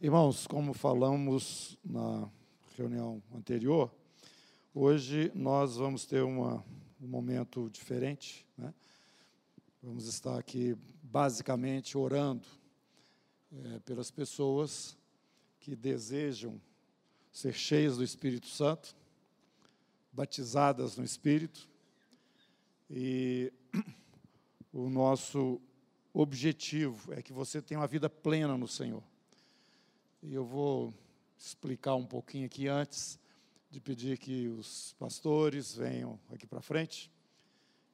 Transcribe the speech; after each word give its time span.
Irmãos, 0.00 0.46
como 0.46 0.72
falamos 0.72 1.76
na 1.84 2.30
reunião 2.76 3.20
anterior, 3.34 3.92
hoje 4.72 5.32
nós 5.34 5.74
vamos 5.74 6.06
ter 6.06 6.22
uma, 6.22 6.64
um 7.00 7.08
momento 7.08 7.68
diferente. 7.68 8.46
Né? 8.56 8.72
Vamos 9.82 10.06
estar 10.06 10.38
aqui 10.38 10.76
basicamente 11.02 11.98
orando 11.98 12.46
é, 13.52 13.80
pelas 13.80 14.08
pessoas 14.08 14.96
que 15.58 15.74
desejam 15.74 16.60
ser 17.32 17.52
cheias 17.52 17.96
do 17.96 18.04
Espírito 18.04 18.46
Santo, 18.46 18.94
batizadas 20.12 20.96
no 20.96 21.02
Espírito, 21.02 21.68
e 22.88 23.52
o 24.72 24.88
nosso 24.88 25.60
objetivo 26.14 27.12
é 27.12 27.20
que 27.20 27.32
você 27.32 27.60
tenha 27.60 27.80
uma 27.80 27.88
vida 27.88 28.08
plena 28.08 28.56
no 28.56 28.68
Senhor. 28.68 29.02
E 30.20 30.34
eu 30.34 30.44
vou 30.44 30.92
explicar 31.38 31.94
um 31.94 32.04
pouquinho 32.04 32.46
aqui 32.46 32.66
antes 32.66 33.20
de 33.70 33.80
pedir 33.80 34.18
que 34.18 34.48
os 34.48 34.92
pastores 34.98 35.76
venham 35.76 36.18
aqui 36.32 36.44
para 36.44 36.60
frente 36.60 37.08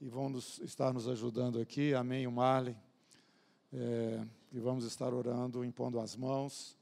e 0.01 0.09
vão 0.09 0.31
nos, 0.31 0.59
estar 0.61 0.95
nos 0.95 1.07
ajudando 1.07 1.61
aqui. 1.61 1.93
Amém, 1.93 2.27
o 2.27 2.33
Marley. 2.33 2.75
É, 3.71 4.27
e 4.51 4.59
vamos 4.59 4.87
estar 4.87 5.13
orando, 5.13 5.63
impondo 5.67 6.01
as 6.01 6.17
mãos 6.17 6.79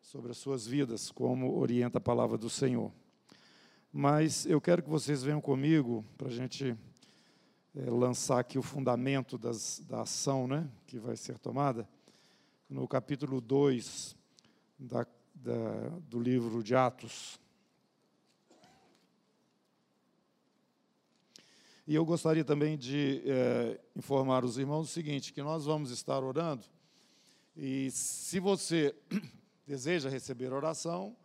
sobre 0.00 0.30
as 0.30 0.38
suas 0.38 0.66
vidas, 0.66 1.10
como 1.10 1.58
orienta 1.58 1.98
a 1.98 2.00
palavra 2.00 2.38
do 2.38 2.48
Senhor. 2.48 2.90
Mas 3.92 4.46
eu 4.46 4.62
quero 4.62 4.82
que 4.82 4.88
vocês 4.88 5.22
venham 5.22 5.42
comigo 5.42 6.06
para 6.16 6.28
a 6.28 6.32
gente 6.32 6.74
é, 7.74 7.90
lançar 7.90 8.38
aqui 8.38 8.58
o 8.58 8.62
fundamento 8.62 9.36
das, 9.36 9.82
da 9.86 10.00
ação 10.00 10.48
né, 10.48 10.66
que 10.86 10.98
vai 10.98 11.16
ser 11.16 11.38
tomada. 11.38 11.86
No 12.66 12.88
capítulo 12.88 13.42
2 13.42 14.16
da, 14.78 15.06
da, 15.34 15.88
do 16.08 16.20
livro 16.20 16.62
de 16.62 16.74
Atos. 16.74 17.38
E 21.86 21.94
eu 21.94 22.04
gostaria 22.04 22.44
também 22.44 22.76
de 22.76 23.22
é, 23.24 23.80
informar 23.94 24.44
os 24.44 24.58
irmãos 24.58 24.90
o 24.90 24.92
seguinte: 24.92 25.32
que 25.32 25.42
nós 25.42 25.64
vamos 25.64 25.90
estar 25.90 26.22
orando, 26.22 26.64
e 27.56 27.90
se 27.90 28.40
você 28.40 28.94
deseja 29.66 30.08
receber 30.08 30.52
oração, 30.52 31.16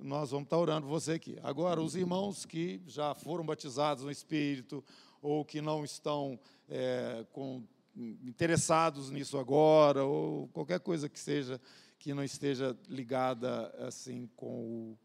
nós 0.00 0.30
vamos 0.30 0.46
estar 0.46 0.58
orando 0.58 0.86
você 0.86 1.12
aqui. 1.12 1.38
Agora, 1.42 1.80
os 1.80 1.96
irmãos 1.96 2.44
que 2.44 2.82
já 2.86 3.14
foram 3.14 3.44
batizados 3.44 4.04
no 4.04 4.10
Espírito, 4.10 4.84
ou 5.22 5.44
que 5.44 5.60
não 5.60 5.84
estão 5.84 6.38
é, 6.68 7.24
com, 7.32 7.62
interessados 7.96 9.10
nisso 9.10 9.38
agora, 9.38 10.04
ou 10.04 10.48
qualquer 10.48 10.80
coisa 10.80 11.08
que 11.08 11.18
seja 11.18 11.60
que 12.04 12.12
não 12.12 12.22
esteja 12.22 12.76
ligada 12.86 13.68
assim 13.78 14.28
com 14.36 14.90
o 14.92 14.98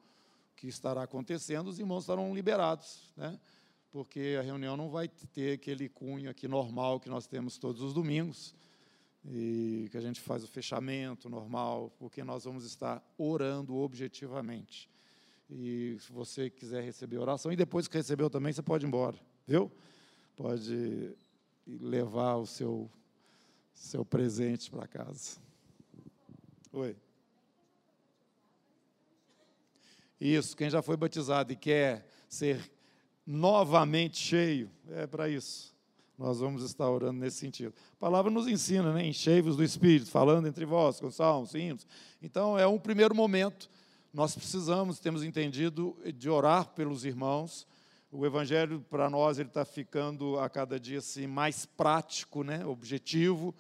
que 0.54 0.68
estará 0.68 1.02
acontecendo, 1.04 1.70
os 1.70 1.80
irmãos 1.80 2.02
estarão 2.04 2.36
liberados, 2.36 3.14
né? 3.16 3.40
Porque 3.90 4.36
a 4.38 4.42
reunião 4.42 4.76
não 4.76 4.90
vai 4.90 5.08
ter 5.08 5.54
aquele 5.54 5.88
cunho 5.88 6.30
aqui 6.30 6.46
normal 6.46 7.00
que 7.00 7.08
nós 7.08 7.26
temos 7.26 7.58
todos 7.58 7.82
os 7.82 7.94
domingos 7.94 8.54
e 9.24 9.88
que 9.90 9.96
a 9.98 10.02
gente 10.02 10.20
faz 10.20 10.44
o 10.44 10.48
fechamento 10.50 11.30
normal, 11.30 11.90
porque 11.98 12.22
nós 12.22 12.44
vamos 12.44 12.66
estar 12.66 13.02
orando 13.18 13.78
objetivamente. 13.78 14.90
E 15.50 15.96
se 16.02 16.12
você 16.12 16.50
quiser 16.50 16.84
receber 16.84 17.18
oração, 17.18 17.50
e 17.50 17.56
depois 17.56 17.88
que 17.88 17.96
recebeu 17.96 18.30
também, 18.30 18.52
você 18.52 18.62
pode 18.62 18.86
ir 18.86 18.90
embora, 18.90 19.18
viu? 19.48 19.72
Pode 20.36 21.16
levar 21.66 22.36
o 22.36 22.46
seu, 22.46 22.92
seu 23.74 24.04
presente 24.04 24.70
para 24.70 24.86
casa. 24.86 25.49
Oi. 26.72 26.96
Isso, 30.22 30.56
quem 30.56 30.70
já 30.70 30.84
foi 30.84 30.96
batizado 30.96 31.52
e 31.52 31.56
quer 31.56 32.06
ser 32.28 32.72
novamente 33.26 34.18
cheio, 34.18 34.70
é 34.90 35.08
para 35.08 35.28
isso. 35.28 35.76
Nós 36.16 36.40
vamos 36.40 36.64
estar 36.64 36.88
orando 36.88 37.20
nesse 37.20 37.38
sentido. 37.38 37.74
A 37.94 37.96
palavra 37.96 38.30
nos 38.30 38.48
ensina, 38.48 38.94
né? 38.94 39.04
Enchei-vos 39.08 39.56
do 39.56 39.64
Espírito, 39.64 40.12
falando 40.12 40.48
entre 40.48 40.64
vós, 40.64 41.00
com 41.00 41.10
salmos, 41.10 41.56
hinos. 41.56 41.88
Então, 42.22 42.60
é 42.60 42.68
um 42.68 42.78
primeiro 42.78 43.16
momento. 43.16 43.68
Nós 44.14 44.36
precisamos, 44.36 45.00
temos 45.00 45.24
entendido, 45.24 45.98
de 46.16 46.30
orar 46.30 46.68
pelos 46.76 47.04
irmãos. 47.04 47.66
O 48.12 48.28
Evangelho, 48.28 48.86
para 48.92 49.10
nós, 49.10 49.40
ele 49.40 49.50
está 49.50 49.66
ficando 49.66 50.38
a 50.38 50.48
cada 50.48 50.80
dia 50.80 51.00
assim, 51.00 51.26
mais 51.26 51.66
prático, 51.66 52.44
né? 52.44 52.64
objetivo 52.64 53.56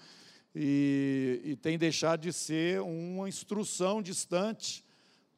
e, 0.55 1.41
e 1.43 1.55
tem 1.55 1.77
deixado 1.77 2.21
de 2.21 2.33
ser 2.33 2.81
uma 2.81 3.29
instrução 3.29 4.01
distante, 4.01 4.83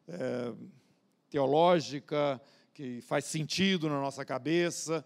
é, 0.07 0.53
teológica, 1.29 2.41
que 2.73 3.01
faz 3.01 3.25
sentido 3.25 3.89
na 3.89 3.99
nossa 3.99 4.25
cabeça, 4.25 5.05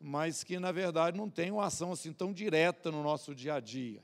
mas 0.00 0.42
que, 0.42 0.58
na 0.58 0.72
verdade, 0.72 1.16
não 1.16 1.28
tem 1.28 1.50
uma 1.50 1.66
ação 1.66 1.92
assim 1.92 2.12
tão 2.12 2.32
direta 2.32 2.90
no 2.90 3.02
nosso 3.02 3.34
dia 3.34 3.54
a 3.54 3.60
dia. 3.60 4.02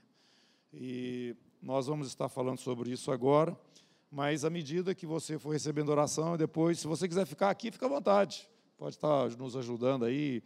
E 0.72 1.34
nós 1.62 1.86
vamos 1.86 2.08
estar 2.08 2.28
falando 2.28 2.58
sobre 2.58 2.90
isso 2.90 3.10
agora, 3.10 3.56
mas 4.10 4.44
à 4.44 4.50
medida 4.50 4.94
que 4.94 5.06
você 5.06 5.38
for 5.38 5.50
recebendo 5.50 5.88
oração, 5.88 6.36
depois, 6.36 6.78
se 6.78 6.86
você 6.86 7.08
quiser 7.08 7.26
ficar 7.26 7.50
aqui, 7.50 7.70
fica 7.70 7.86
à 7.86 7.88
vontade. 7.88 8.48
Pode 8.76 8.96
estar 8.96 9.30
nos 9.36 9.56
ajudando 9.56 10.04
aí, 10.04 10.42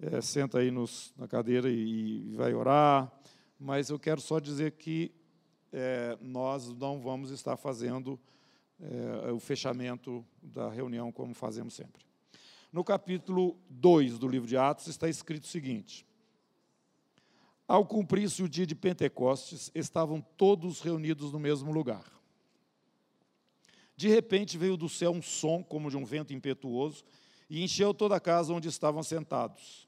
é, 0.00 0.20
senta 0.20 0.58
aí 0.58 0.70
nos, 0.70 1.12
na 1.16 1.26
cadeira 1.26 1.68
e, 1.68 2.30
e 2.30 2.36
vai 2.36 2.54
orar 2.54 3.12
mas 3.62 3.90
eu 3.90 3.98
quero 3.98 4.20
só 4.20 4.40
dizer 4.40 4.72
que 4.72 5.12
é, 5.72 6.18
nós 6.20 6.68
não 6.74 7.00
vamos 7.00 7.30
estar 7.30 7.56
fazendo 7.56 8.18
é, 8.80 9.30
o 9.30 9.38
fechamento 9.38 10.26
da 10.42 10.68
reunião 10.68 11.12
como 11.12 11.32
fazemos 11.32 11.74
sempre. 11.74 12.04
No 12.72 12.82
capítulo 12.82 13.56
2 13.70 14.18
do 14.18 14.26
livro 14.26 14.48
de 14.48 14.56
Atos 14.56 14.88
está 14.88 15.08
escrito 15.08 15.44
o 15.44 15.46
seguinte: 15.46 16.04
Ao 17.68 17.86
cumprir-se 17.86 18.42
o 18.42 18.48
dia 18.48 18.66
de 18.66 18.74
Pentecostes, 18.74 19.70
estavam 19.74 20.20
todos 20.20 20.80
reunidos 20.80 21.32
no 21.32 21.38
mesmo 21.38 21.70
lugar. 21.70 22.04
De 23.96 24.08
repente 24.08 24.58
veio 24.58 24.76
do 24.76 24.88
céu 24.88 25.12
um 25.12 25.22
som 25.22 25.62
como 25.62 25.88
de 25.88 25.96
um 25.96 26.04
vento 26.04 26.34
impetuoso 26.34 27.04
e 27.48 27.62
encheu 27.62 27.94
toda 27.94 28.16
a 28.16 28.20
casa 28.20 28.52
onde 28.52 28.66
estavam 28.68 29.04
sentados 29.04 29.86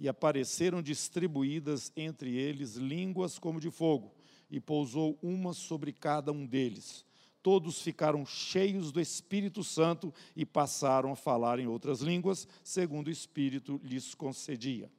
e 0.00 0.08
apareceram 0.08 0.80
distribuídas 0.80 1.92
entre 1.94 2.34
eles 2.34 2.74
línguas 2.76 3.38
como 3.38 3.60
de 3.60 3.70
fogo, 3.70 4.14
e 4.50 4.58
pousou 4.58 5.18
uma 5.22 5.52
sobre 5.52 5.92
cada 5.92 6.32
um 6.32 6.46
deles. 6.46 7.04
Todos 7.42 7.82
ficaram 7.82 8.24
cheios 8.24 8.90
do 8.90 9.00
Espírito 9.00 9.62
Santo 9.62 10.12
e 10.34 10.44
passaram 10.46 11.12
a 11.12 11.16
falar 11.16 11.58
em 11.58 11.66
outras 11.66 12.00
línguas, 12.00 12.48
segundo 12.64 13.08
o 13.08 13.10
Espírito 13.10 13.78
lhes 13.84 14.14
concedia. 14.14 14.90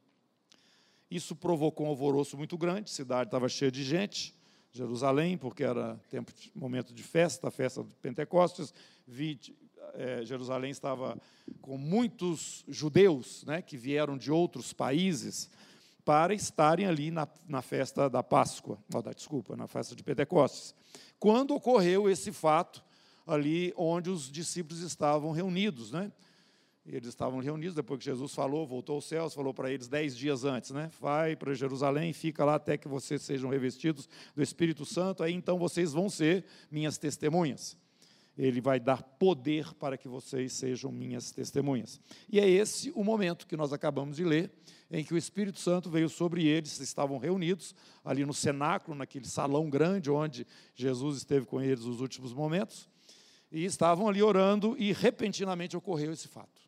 Isso 1.10 1.36
provocou 1.36 1.88
um 1.88 1.90
alvoroço 1.90 2.38
muito 2.38 2.58
grande, 2.58 2.90
a 2.90 2.94
cidade 2.94 3.28
estava 3.28 3.50
cheia 3.50 3.72
de 3.72 3.84
gente, 3.84 4.34
Jerusalém, 4.72 5.38
porque 5.38 5.64
era 5.64 6.00
tempo, 6.10 6.32
momento 6.56 6.94
de 6.94 7.04
festa, 7.04 7.50
a 7.50 7.52
festa 7.52 7.84
de 7.84 7.90
Pentecostes, 8.02 8.74
é, 9.94 10.26
Jerusalém 10.26 10.72
estava 10.72 11.18
com 11.62 11.78
muitos 11.78 12.64
judeus 12.68 13.44
né, 13.46 13.62
que 13.62 13.78
vieram 13.78 14.18
de 14.18 14.32
outros 14.32 14.74
países 14.74 15.50
para 16.04 16.34
estarem 16.34 16.86
ali 16.86 17.12
na, 17.12 17.28
na 17.48 17.62
festa 17.62 18.10
da 18.10 18.24
Páscoa, 18.24 18.78
oh, 18.94 19.02
da, 19.02 19.12
desculpa, 19.12 19.56
na 19.56 19.68
festa 19.68 19.96
de 19.96 20.04
Pentecostes. 20.04 20.74
Quando 21.20 21.54
ocorreu 21.54 22.10
esse 22.10 22.32
fato 22.32 22.84
ali 23.26 23.74
onde 23.78 24.10
os 24.10 24.32
discípulos 24.32 24.82
estavam 24.82 25.32
reunidos, 25.32 25.92
né? 25.92 26.12
Eles 26.84 27.10
estavam 27.10 27.40
reunidos 27.40 27.76
depois 27.76 28.00
que 28.00 28.06
Jesus 28.06 28.34
falou, 28.34 28.66
voltou 28.66 28.96
aos 28.96 29.06
céus, 29.06 29.36
falou 29.36 29.54
para 29.54 29.72
eles 29.72 29.88
dez 29.88 30.18
dias 30.18 30.44
antes, 30.44 30.72
né? 30.72 30.90
Vai 31.00 31.36
para 31.36 31.54
Jerusalém, 31.54 32.12
fica 32.12 32.44
lá 32.44 32.56
até 32.56 32.76
que 32.76 32.88
vocês 32.88 33.22
sejam 33.22 33.52
revestidos 33.52 34.10
do 34.36 34.42
Espírito 34.42 34.84
Santo, 34.84 35.22
aí 35.22 35.34
então 35.34 35.60
vocês 35.60 35.94
vão 35.94 36.10
ser 36.10 36.44
minhas 36.72 36.98
testemunhas 36.98 37.78
ele 38.42 38.60
vai 38.60 38.80
dar 38.80 39.04
poder 39.04 39.72
para 39.76 39.96
que 39.96 40.08
vocês 40.08 40.54
sejam 40.54 40.92
minhas 40.92 41.32
testemunhas. 41.32 42.02
E 42.28 42.40
é 42.40 42.50
esse 42.50 42.92
o 42.96 43.04
momento 43.04 43.46
que 43.46 43.56
nós 43.56 43.72
acabamos 43.72 44.18
de 44.18 44.24
ler, 44.24 44.52
em 44.90 45.04
que 45.04 45.14
o 45.14 45.18
Espírito 45.18 45.60
Santo 45.60 45.92
veio 45.92 46.10
sobre 46.10 46.48
eles, 46.48 46.80
estavam 46.80 47.20
reunidos 47.20 47.76
ali 48.04 48.26
no 48.26 48.34
cenáculo, 48.34 48.98
naquele 48.98 49.28
salão 49.28 49.70
grande 49.70 50.10
onde 50.10 50.48
Jesus 50.74 51.18
esteve 51.18 51.46
com 51.46 51.62
eles 51.62 51.86
nos 51.86 52.02
últimos 52.02 52.34
momentos, 52.34 52.90
e 53.52 53.64
estavam 53.64 54.10
ali 54.10 54.24
orando 54.24 54.76
e 54.76 54.92
repentinamente 54.92 55.78
ocorreu 55.78 56.12
esse 56.12 56.28
fato. 56.28 56.62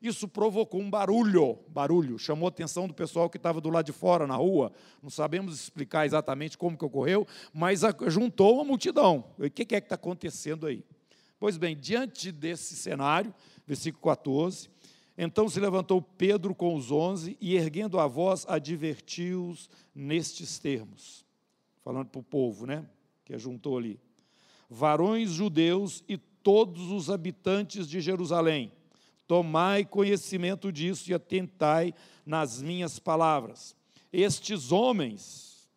Isso 0.00 0.28
provocou 0.28 0.80
um 0.80 0.88
barulho, 0.88 1.58
barulho, 1.66 2.16
chamou 2.16 2.46
a 2.46 2.50
atenção 2.50 2.86
do 2.86 2.94
pessoal 2.94 3.28
que 3.28 3.38
estava 3.38 3.60
do 3.60 3.70
lado 3.70 3.86
de 3.86 3.92
fora, 3.92 4.24
na 4.24 4.36
rua. 4.36 4.70
Não 5.02 5.10
sabemos 5.10 5.52
explicar 5.60 6.06
exatamente 6.06 6.56
como 6.56 6.78
que 6.78 6.84
ocorreu, 6.84 7.26
mas 7.52 7.80
juntou 8.06 8.54
uma 8.54 8.64
multidão. 8.64 9.24
O 9.36 9.50
que 9.50 9.62
é 9.62 9.64
que 9.64 9.74
está 9.74 9.96
acontecendo 9.96 10.64
aí? 10.64 10.84
Pois 11.38 11.56
bem, 11.56 11.76
diante 11.76 12.32
desse 12.32 12.74
cenário, 12.74 13.32
versículo 13.66 14.02
14, 14.02 14.68
então 15.16 15.48
se 15.48 15.60
levantou 15.60 16.02
Pedro 16.02 16.54
com 16.54 16.74
os 16.74 16.90
onze 16.90 17.36
e, 17.40 17.54
erguendo 17.54 17.98
a 17.98 18.06
voz, 18.06 18.44
advertiu-os 18.48 19.70
nestes 19.94 20.58
termos, 20.58 21.24
falando 21.84 22.08
para 22.08 22.20
o 22.20 22.24
povo, 22.24 22.66
né, 22.66 22.84
que 23.24 23.38
juntou 23.38 23.78
ali. 23.78 24.00
varões 24.68 25.30
judeus 25.30 26.04
e 26.08 26.18
todos 26.18 26.90
os 26.90 27.08
habitantes 27.08 27.88
de 27.88 28.00
Jerusalém, 28.00 28.72
tomai 29.26 29.84
conhecimento 29.84 30.72
disso 30.72 31.10
e 31.10 31.14
atentai 31.14 31.94
nas 32.24 32.60
minhas 32.60 32.98
palavras. 32.98 33.76
Estes 34.12 34.72
homens 34.72 35.68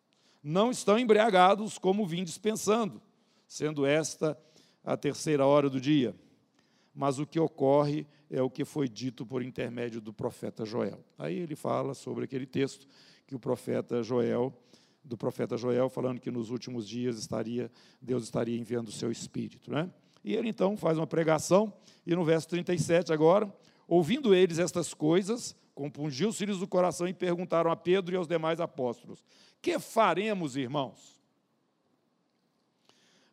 não 0.42 0.70
estão 0.70 0.98
embriagados 0.98 1.78
como 1.78 2.06
vim 2.06 2.24
dispensando, 2.24 3.00
sendo 3.46 3.86
esta 3.86 4.32
a 4.32 4.51
terceira 4.96 5.46
hora 5.46 5.70
do 5.70 5.80
dia. 5.80 6.14
Mas 6.94 7.18
o 7.18 7.26
que 7.26 7.38
ocorre 7.38 8.06
é 8.30 8.42
o 8.42 8.50
que 8.50 8.64
foi 8.64 8.88
dito 8.88 9.24
por 9.24 9.42
intermédio 9.42 10.00
do 10.00 10.12
profeta 10.12 10.64
Joel. 10.64 11.04
Aí 11.18 11.38
ele 11.38 11.54
fala 11.54 11.94
sobre 11.94 12.24
aquele 12.24 12.46
texto 12.46 12.86
que 13.26 13.34
o 13.34 13.38
profeta 13.38 14.02
Joel, 14.02 14.52
do 15.04 15.16
profeta 15.16 15.56
Joel, 15.56 15.88
falando 15.88 16.20
que 16.20 16.30
nos 16.30 16.50
últimos 16.50 16.88
dias 16.88 17.18
estaria 17.18 17.70
Deus 18.00 18.24
estaria 18.24 18.58
enviando 18.58 18.88
o 18.88 18.92
seu 18.92 19.10
espírito, 19.10 19.70
né? 19.70 19.90
E 20.24 20.34
ele 20.34 20.48
então 20.48 20.76
faz 20.76 20.98
uma 20.98 21.06
pregação 21.06 21.72
e 22.06 22.14
no 22.14 22.24
verso 22.24 22.48
37 22.48 23.12
agora, 23.12 23.52
ouvindo 23.88 24.34
eles 24.34 24.58
estas 24.58 24.94
coisas, 24.94 25.56
compungiu-se-lhes 25.74 26.60
o 26.60 26.68
coração 26.68 27.08
e 27.08 27.14
perguntaram 27.14 27.70
a 27.70 27.76
Pedro 27.76 28.14
e 28.14 28.16
aos 28.16 28.28
demais 28.28 28.60
apóstolos: 28.60 29.24
Que 29.60 29.78
faremos, 29.78 30.56
irmãos? 30.56 31.20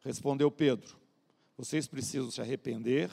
Respondeu 0.02 0.50
Pedro: 0.50 0.99
Vocês 1.60 1.90
precisam 1.90 2.32
se 2.32 2.40
arrepender, 2.40 3.12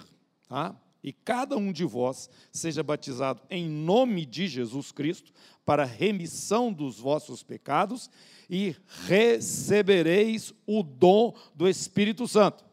tá? 0.48 0.80
E 1.02 1.12
cada 1.12 1.56
um 1.56 1.72
de 1.72 1.84
vós 1.84 2.30
seja 2.52 2.80
batizado 2.80 3.42
em 3.50 3.68
nome 3.68 4.24
de 4.24 4.46
Jesus 4.46 4.92
Cristo 4.92 5.32
para 5.64 5.84
remissão 5.84 6.72
dos 6.72 7.00
vossos 7.00 7.42
pecados 7.42 8.08
e 8.48 8.76
recebereis 9.08 10.54
o 10.64 10.84
dom 10.84 11.34
do 11.56 11.68
Espírito 11.68 12.28
Santo 12.28 12.64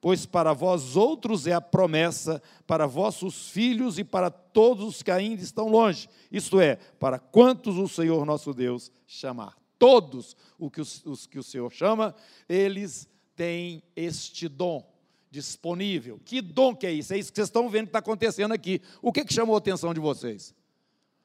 pois 0.00 0.26
para 0.26 0.52
vós 0.52 0.94
outros 0.94 1.46
é 1.46 1.52
a 1.52 1.60
promessa, 1.60 2.40
para 2.66 2.86
vossos 2.86 3.48
filhos 3.48 3.98
e 3.98 4.04
para 4.04 4.30
todos 4.30 4.86
os 4.86 5.02
que 5.02 5.10
ainda 5.10 5.42
estão 5.42 5.68
longe, 5.68 6.08
isto 6.30 6.60
é, 6.60 6.76
para 7.00 7.18
quantos 7.18 7.76
o 7.76 7.88
Senhor 7.88 8.24
nosso 8.24 8.54
Deus 8.54 8.92
chamar. 9.08 9.56
Todos 9.76 10.36
os, 10.56 11.04
os 11.04 11.26
que 11.26 11.36
o 11.36 11.42
Senhor 11.42 11.72
chama, 11.72 12.14
eles 12.48 13.08
têm 13.34 13.82
este 13.96 14.48
dom 14.48 14.86
disponível. 15.30 16.20
Que 16.24 16.40
dom 16.40 16.74
que 16.74 16.86
é 16.86 16.92
isso? 16.92 17.12
É 17.12 17.18
isso 17.18 17.30
que 17.30 17.36
vocês 17.36 17.48
estão 17.48 17.68
vendo 17.68 17.84
que 17.84 17.90
está 17.90 17.98
acontecendo 17.98 18.52
aqui. 18.52 18.80
O 19.02 19.12
que, 19.12 19.24
que 19.24 19.32
chamou 19.32 19.54
a 19.54 19.58
atenção 19.58 19.92
de 19.92 20.00
vocês? 20.00 20.54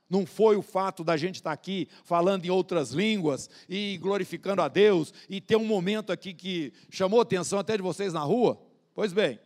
Não 0.10 0.26
foi 0.26 0.56
o 0.56 0.62
fato 0.62 1.04
da 1.04 1.18
gente 1.18 1.36
estar 1.36 1.52
aqui 1.52 1.88
falando 2.04 2.46
em 2.46 2.50
outras 2.50 2.92
línguas 2.92 3.50
e 3.68 3.98
glorificando 3.98 4.62
a 4.62 4.68
Deus 4.68 5.14
e 5.28 5.42
ter 5.42 5.56
um 5.56 5.66
momento 5.66 6.12
aqui 6.12 6.34
que 6.34 6.74
chamou 6.90 7.20
a 7.20 7.24
atenção 7.24 7.58
até 7.58 7.78
de 7.78 7.84
vocês 7.84 8.14
na 8.14 8.22
rua? 8.22 8.62
Pois 8.94 9.12
bem, 9.12 9.40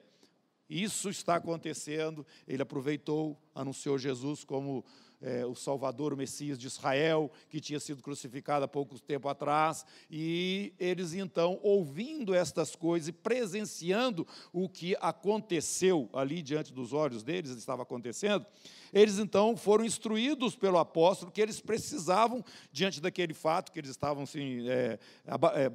isso 0.70 1.10
está 1.10 1.36
acontecendo. 1.36 2.26
Ele 2.48 2.62
aproveitou, 2.62 3.40
anunciou 3.56 3.98
Jesus 3.98 4.44
como 4.44 4.84
é, 5.22 5.46
o 5.46 5.56
Salvador, 5.56 6.14
o 6.14 6.18
Messias 6.18 6.58
de 6.58 6.68
Israel, 6.68 7.32
que 7.50 7.60
tinha 7.60 7.80
sido 7.80 8.02
crucificado 8.02 8.66
há 8.66 8.68
pouco 8.68 9.00
tempo 9.00 9.28
atrás, 9.28 9.86
e 10.10 10.74
eles 10.80 11.14
então, 11.14 11.60
ouvindo 11.64 12.34
estas 12.34 12.76
coisas 12.76 13.10
e 13.10 13.12
presenciando 13.12 14.28
o 14.54 14.70
que 14.70 14.96
aconteceu 15.02 16.10
ali 16.14 16.42
diante 16.42 16.74
dos 16.74 16.94
olhos 16.94 17.24
deles, 17.24 17.52
estava 17.52 17.84
acontecendo, 17.84 18.46
eles 18.94 19.20
então 19.20 19.58
foram 19.58 19.84
instruídos 19.84 20.56
pelo 20.56 20.78
apóstolo 20.78 21.32
que 21.32 21.42
eles 21.42 21.60
precisavam, 21.60 22.44
diante 22.72 23.02
daquele 23.02 23.34
fato, 23.34 23.72
que 23.72 23.80
eles 23.80 23.92
estavam 23.92 24.24
assim, 24.24 24.68
é, 24.70 25.00
é, 25.26 25.72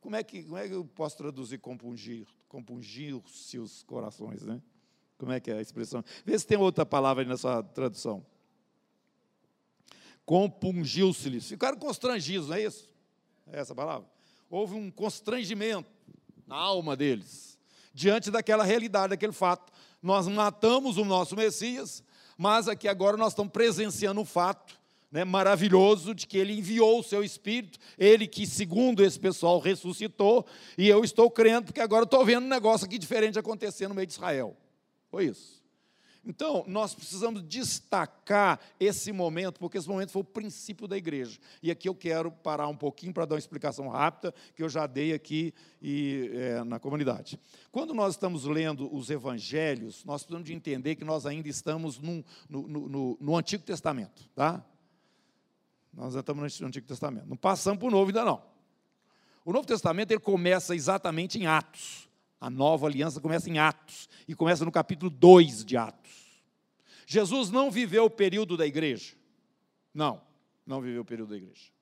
como 0.00 0.16
é 0.16 0.22
que 0.22 0.42
como 0.42 0.56
é 0.56 0.66
que 0.66 0.74
eu 0.74 0.84
posso 0.84 1.16
traduzir 1.16 1.58
compungir? 1.58 2.26
Compungir-se 2.48 3.58
os 3.58 3.82
corações, 3.82 4.42
né? 4.42 4.62
Como 5.18 5.32
é 5.32 5.40
que 5.40 5.50
é 5.50 5.54
a 5.54 5.60
expressão? 5.60 6.04
Vê 6.24 6.38
se 6.38 6.46
tem 6.46 6.56
outra 6.56 6.86
palavra 6.86 7.24
aí 7.24 7.28
na 7.28 7.36
sua 7.36 7.62
tradução. 7.62 8.24
Compungiu-se-lhes. 10.24 11.48
Ficaram 11.48 11.76
constrangidos, 11.76 12.48
não 12.48 12.56
é 12.56 12.62
isso? 12.62 12.88
É 13.52 13.58
essa 13.58 13.74
palavra? 13.74 14.08
Houve 14.48 14.74
um 14.74 14.90
constrangimento 14.90 15.90
na 16.46 16.56
alma 16.56 16.96
deles, 16.96 17.58
diante 17.92 18.30
daquela 18.30 18.64
realidade, 18.64 19.10
daquele 19.10 19.32
fato. 19.32 19.72
Nós 20.02 20.28
matamos 20.28 20.96
o 20.96 21.04
nosso 21.04 21.34
Messias, 21.34 22.02
mas 22.36 22.68
aqui 22.68 22.86
agora 22.86 23.16
nós 23.16 23.32
estamos 23.32 23.52
presenciando 23.52 24.20
o 24.20 24.24
fato 24.24 24.78
né, 25.10 25.24
maravilhoso 25.24 26.14
de 26.14 26.26
que 26.26 26.38
ele 26.38 26.52
enviou 26.52 27.00
o 27.00 27.02
seu 27.02 27.24
Espírito, 27.24 27.78
ele 27.98 28.26
que, 28.26 28.46
segundo 28.46 29.02
esse 29.02 29.18
pessoal, 29.18 29.58
ressuscitou, 29.58 30.46
e 30.76 30.88
eu 30.88 31.02
estou 31.02 31.30
crendo, 31.30 31.66
porque 31.66 31.80
agora 31.80 32.04
estou 32.04 32.24
vendo 32.24 32.44
um 32.44 32.48
negócio 32.48 32.86
aqui 32.86 32.98
diferente 32.98 33.38
acontecer 33.38 33.88
no 33.88 33.94
meio 33.94 34.06
de 34.06 34.12
Israel. 34.12 34.56
Foi 35.10 35.26
isso. 35.26 35.58
Então, 36.24 36.62
nós 36.66 36.94
precisamos 36.94 37.42
destacar 37.42 38.60
esse 38.78 39.12
momento, 39.12 39.58
porque 39.58 39.78
esse 39.78 39.88
momento 39.88 40.10
foi 40.10 40.20
o 40.20 40.24
princípio 40.24 40.86
da 40.86 40.96
igreja. 40.96 41.38
E 41.62 41.70
aqui 41.70 41.88
eu 41.88 41.94
quero 41.94 42.30
parar 42.30 42.68
um 42.68 42.76
pouquinho 42.76 43.14
para 43.14 43.24
dar 43.24 43.34
uma 43.36 43.38
explicação 43.38 43.88
rápida, 43.88 44.34
que 44.54 44.62
eu 44.62 44.68
já 44.68 44.86
dei 44.86 45.14
aqui 45.14 45.54
e, 45.80 46.30
é, 46.34 46.64
na 46.64 46.78
comunidade. 46.78 47.40
Quando 47.72 47.94
nós 47.94 48.14
estamos 48.14 48.44
lendo 48.44 48.94
os 48.94 49.08
evangelhos, 49.08 50.04
nós 50.04 50.22
precisamos 50.22 50.46
de 50.46 50.52
entender 50.52 50.96
que 50.96 51.04
nós 51.04 51.24
ainda 51.24 51.48
estamos 51.48 51.98
num, 51.98 52.22
no, 52.48 52.68
no, 52.68 52.88
no, 52.88 53.18
no 53.18 53.36
Antigo 53.36 53.64
Testamento. 53.64 54.28
Tá? 54.34 54.62
Nós 55.94 56.12
já 56.12 56.20
estamos 56.20 56.60
no 56.60 56.66
Antigo 56.66 56.86
Testamento. 56.86 57.26
Não 57.26 57.36
passamos 57.36 57.78
para 57.78 57.88
o 57.88 57.90
Novo 57.90 58.08
ainda 58.08 58.24
não. 58.24 58.42
O 59.44 59.52
Novo 59.52 59.66
Testamento 59.66 60.10
ele 60.10 60.20
começa 60.20 60.76
exatamente 60.76 61.38
em 61.38 61.46
Atos. 61.46 62.07
A 62.40 62.48
nova 62.48 62.86
aliança 62.86 63.20
começa 63.20 63.50
em 63.50 63.58
Atos 63.58 64.08
e 64.26 64.34
começa 64.34 64.64
no 64.64 64.70
capítulo 64.72 65.10
2 65.10 65.64
de 65.64 65.76
Atos. 65.76 66.12
Jesus 67.06 67.50
não 67.50 67.70
viveu 67.70 68.04
o 68.04 68.10
período 68.10 68.56
da 68.56 68.66
igreja. 68.66 69.16
Não, 69.92 70.20
não 70.66 70.80
viveu 70.80 71.02
o 71.02 71.04
período 71.04 71.30
da 71.30 71.36
igreja. 71.36 71.72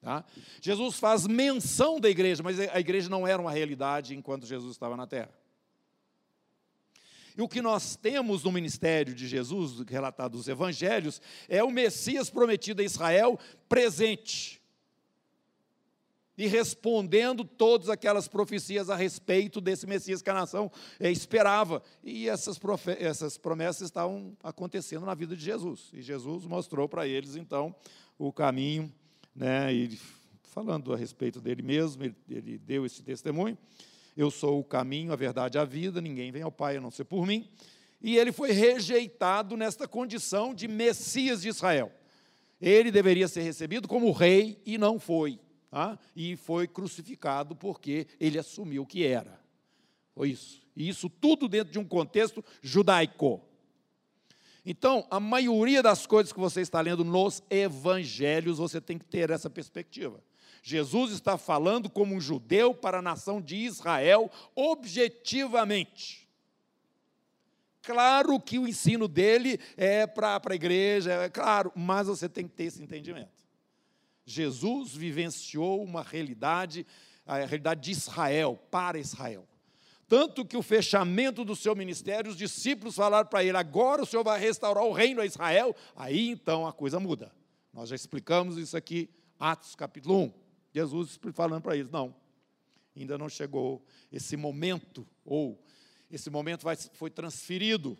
Tá? 0.00 0.24
Jesus 0.60 0.98
faz 0.98 1.26
menção 1.26 2.00
da 2.00 2.10
igreja, 2.10 2.42
mas 2.42 2.58
a 2.58 2.80
igreja 2.80 3.08
não 3.08 3.26
era 3.26 3.40
uma 3.40 3.52
realidade 3.52 4.16
enquanto 4.16 4.46
Jesus 4.46 4.72
estava 4.72 4.96
na 4.96 5.06
terra. 5.06 5.32
E 7.36 7.40
o 7.40 7.48
que 7.48 7.62
nós 7.62 7.96
temos 7.96 8.44
no 8.44 8.52
ministério 8.52 9.14
de 9.14 9.26
Jesus, 9.26 9.78
relatado 9.88 10.36
nos 10.36 10.48
evangelhos, 10.48 11.22
é 11.48 11.64
o 11.64 11.70
Messias 11.70 12.28
prometido 12.28 12.82
a 12.82 12.84
Israel 12.84 13.38
presente 13.68 14.61
e 16.36 16.46
respondendo 16.46 17.44
todas 17.44 17.88
aquelas 17.88 18.26
profecias 18.26 18.88
a 18.88 18.96
respeito 18.96 19.60
desse 19.60 19.86
Messias 19.86 20.22
que 20.22 20.30
a 20.30 20.34
nação 20.34 20.70
eh, 20.98 21.10
esperava. 21.10 21.82
E 22.02 22.28
essas, 22.28 22.58
essas 22.98 23.36
promessas 23.36 23.88
estavam 23.88 24.36
acontecendo 24.42 25.04
na 25.04 25.14
vida 25.14 25.36
de 25.36 25.44
Jesus. 25.44 25.90
E 25.92 26.00
Jesus 26.00 26.46
mostrou 26.46 26.88
para 26.88 27.06
eles, 27.06 27.36
então, 27.36 27.74
o 28.18 28.32
caminho, 28.32 28.92
né, 29.34 29.72
e 29.72 29.98
falando 30.44 30.92
a 30.92 30.96
respeito 30.96 31.40
dele 31.40 31.62
mesmo, 31.62 32.04
ele, 32.04 32.16
ele 32.28 32.58
deu 32.58 32.86
esse 32.86 33.02
testemunho. 33.02 33.56
Eu 34.16 34.30
sou 34.30 34.60
o 34.60 34.64
caminho, 34.64 35.12
a 35.12 35.16
verdade 35.16 35.56
e 35.56 35.60
a 35.60 35.64
vida, 35.64 36.00
ninguém 36.00 36.30
vem 36.30 36.42
ao 36.42 36.52
Pai 36.52 36.76
a 36.76 36.80
não 36.80 36.90
ser 36.90 37.04
por 37.04 37.26
mim. 37.26 37.48
E 38.00 38.16
ele 38.16 38.32
foi 38.32 38.52
rejeitado 38.52 39.56
nesta 39.56 39.86
condição 39.86 40.54
de 40.54 40.66
Messias 40.66 41.42
de 41.42 41.48
Israel. 41.48 41.92
Ele 42.60 42.90
deveria 42.90 43.28
ser 43.28 43.42
recebido 43.42 43.86
como 43.86 44.10
rei 44.12 44.60
e 44.66 44.76
não 44.76 44.98
foi 44.98 45.38
e 46.14 46.36
foi 46.36 46.68
crucificado 46.68 47.56
porque 47.56 48.06
ele 48.20 48.38
assumiu 48.38 48.84
que 48.84 49.04
era. 49.04 49.40
Foi 50.14 50.30
isso. 50.30 50.62
E 50.76 50.88
isso 50.88 51.08
tudo 51.08 51.48
dentro 51.48 51.72
de 51.72 51.78
um 51.78 51.84
contexto 51.84 52.44
judaico. 52.60 53.40
Então, 54.64 55.06
a 55.10 55.18
maioria 55.18 55.82
das 55.82 56.06
coisas 56.06 56.32
que 56.32 56.38
você 56.38 56.60
está 56.60 56.80
lendo 56.80 57.04
nos 57.04 57.42
evangelhos, 57.50 58.58
você 58.58 58.80
tem 58.80 58.98
que 58.98 59.04
ter 59.04 59.30
essa 59.30 59.50
perspectiva. 59.50 60.22
Jesus 60.62 61.10
está 61.12 61.36
falando 61.36 61.90
como 61.90 62.14
um 62.14 62.20
judeu 62.20 62.72
para 62.72 62.98
a 62.98 63.02
nação 63.02 63.40
de 63.40 63.56
Israel, 63.56 64.30
objetivamente. 64.54 66.28
Claro 67.82 68.38
que 68.38 68.60
o 68.60 68.68
ensino 68.68 69.08
dele 69.08 69.58
é 69.76 70.06
para 70.06 70.40
a 70.44 70.54
igreja, 70.54 71.12
é 71.24 71.28
claro, 71.28 71.72
mas 71.74 72.06
você 72.06 72.28
tem 72.28 72.46
que 72.46 72.54
ter 72.54 72.64
esse 72.64 72.80
entendimento. 72.80 73.41
Jesus 74.24 74.94
vivenciou 74.94 75.82
uma 75.82 76.02
realidade, 76.02 76.86
a 77.26 77.36
realidade 77.38 77.80
de 77.80 77.90
Israel, 77.90 78.58
para 78.70 78.98
Israel. 78.98 79.46
Tanto 80.08 80.44
que 80.44 80.56
o 80.56 80.62
fechamento 80.62 81.44
do 81.44 81.56
seu 81.56 81.74
ministério, 81.74 82.30
os 82.30 82.36
discípulos 82.36 82.94
falaram 82.94 83.28
para 83.28 83.42
ele: 83.42 83.56
agora 83.56 84.02
o 84.02 84.06
Senhor 84.06 84.22
vai 84.22 84.38
restaurar 84.38 84.84
o 84.84 84.92
reino 84.92 85.20
a 85.20 85.26
Israel. 85.26 85.74
Aí 85.96 86.28
então 86.28 86.66
a 86.66 86.72
coisa 86.72 87.00
muda. 87.00 87.32
Nós 87.72 87.88
já 87.88 87.96
explicamos 87.96 88.58
isso 88.58 88.76
aqui, 88.76 89.08
Atos 89.38 89.74
capítulo 89.74 90.24
1. 90.24 90.32
Jesus 90.74 91.18
falando 91.32 91.62
para 91.62 91.76
eles: 91.76 91.90
não, 91.90 92.14
ainda 92.94 93.16
não 93.16 93.28
chegou 93.28 93.82
esse 94.12 94.36
momento, 94.36 95.06
ou 95.24 95.58
esse 96.10 96.28
momento 96.28 96.62
vai, 96.62 96.76
foi 96.76 97.08
transferido 97.08 97.98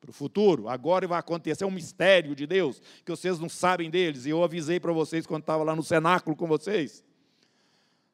para 0.00 0.10
o 0.10 0.12
futuro. 0.12 0.68
Agora 0.68 1.06
vai 1.06 1.18
acontecer 1.18 1.64
um 1.64 1.70
mistério 1.70 2.34
de 2.34 2.46
Deus 2.46 2.80
que 3.04 3.10
vocês 3.10 3.38
não 3.38 3.48
sabem 3.48 3.90
deles. 3.90 4.24
E 4.24 4.30
eu 4.30 4.42
avisei 4.42 4.80
para 4.80 4.92
vocês 4.92 5.26
quando 5.26 5.42
estava 5.42 5.62
lá 5.62 5.76
no 5.76 5.82
cenáculo 5.82 6.34
com 6.34 6.46
vocês. 6.46 7.04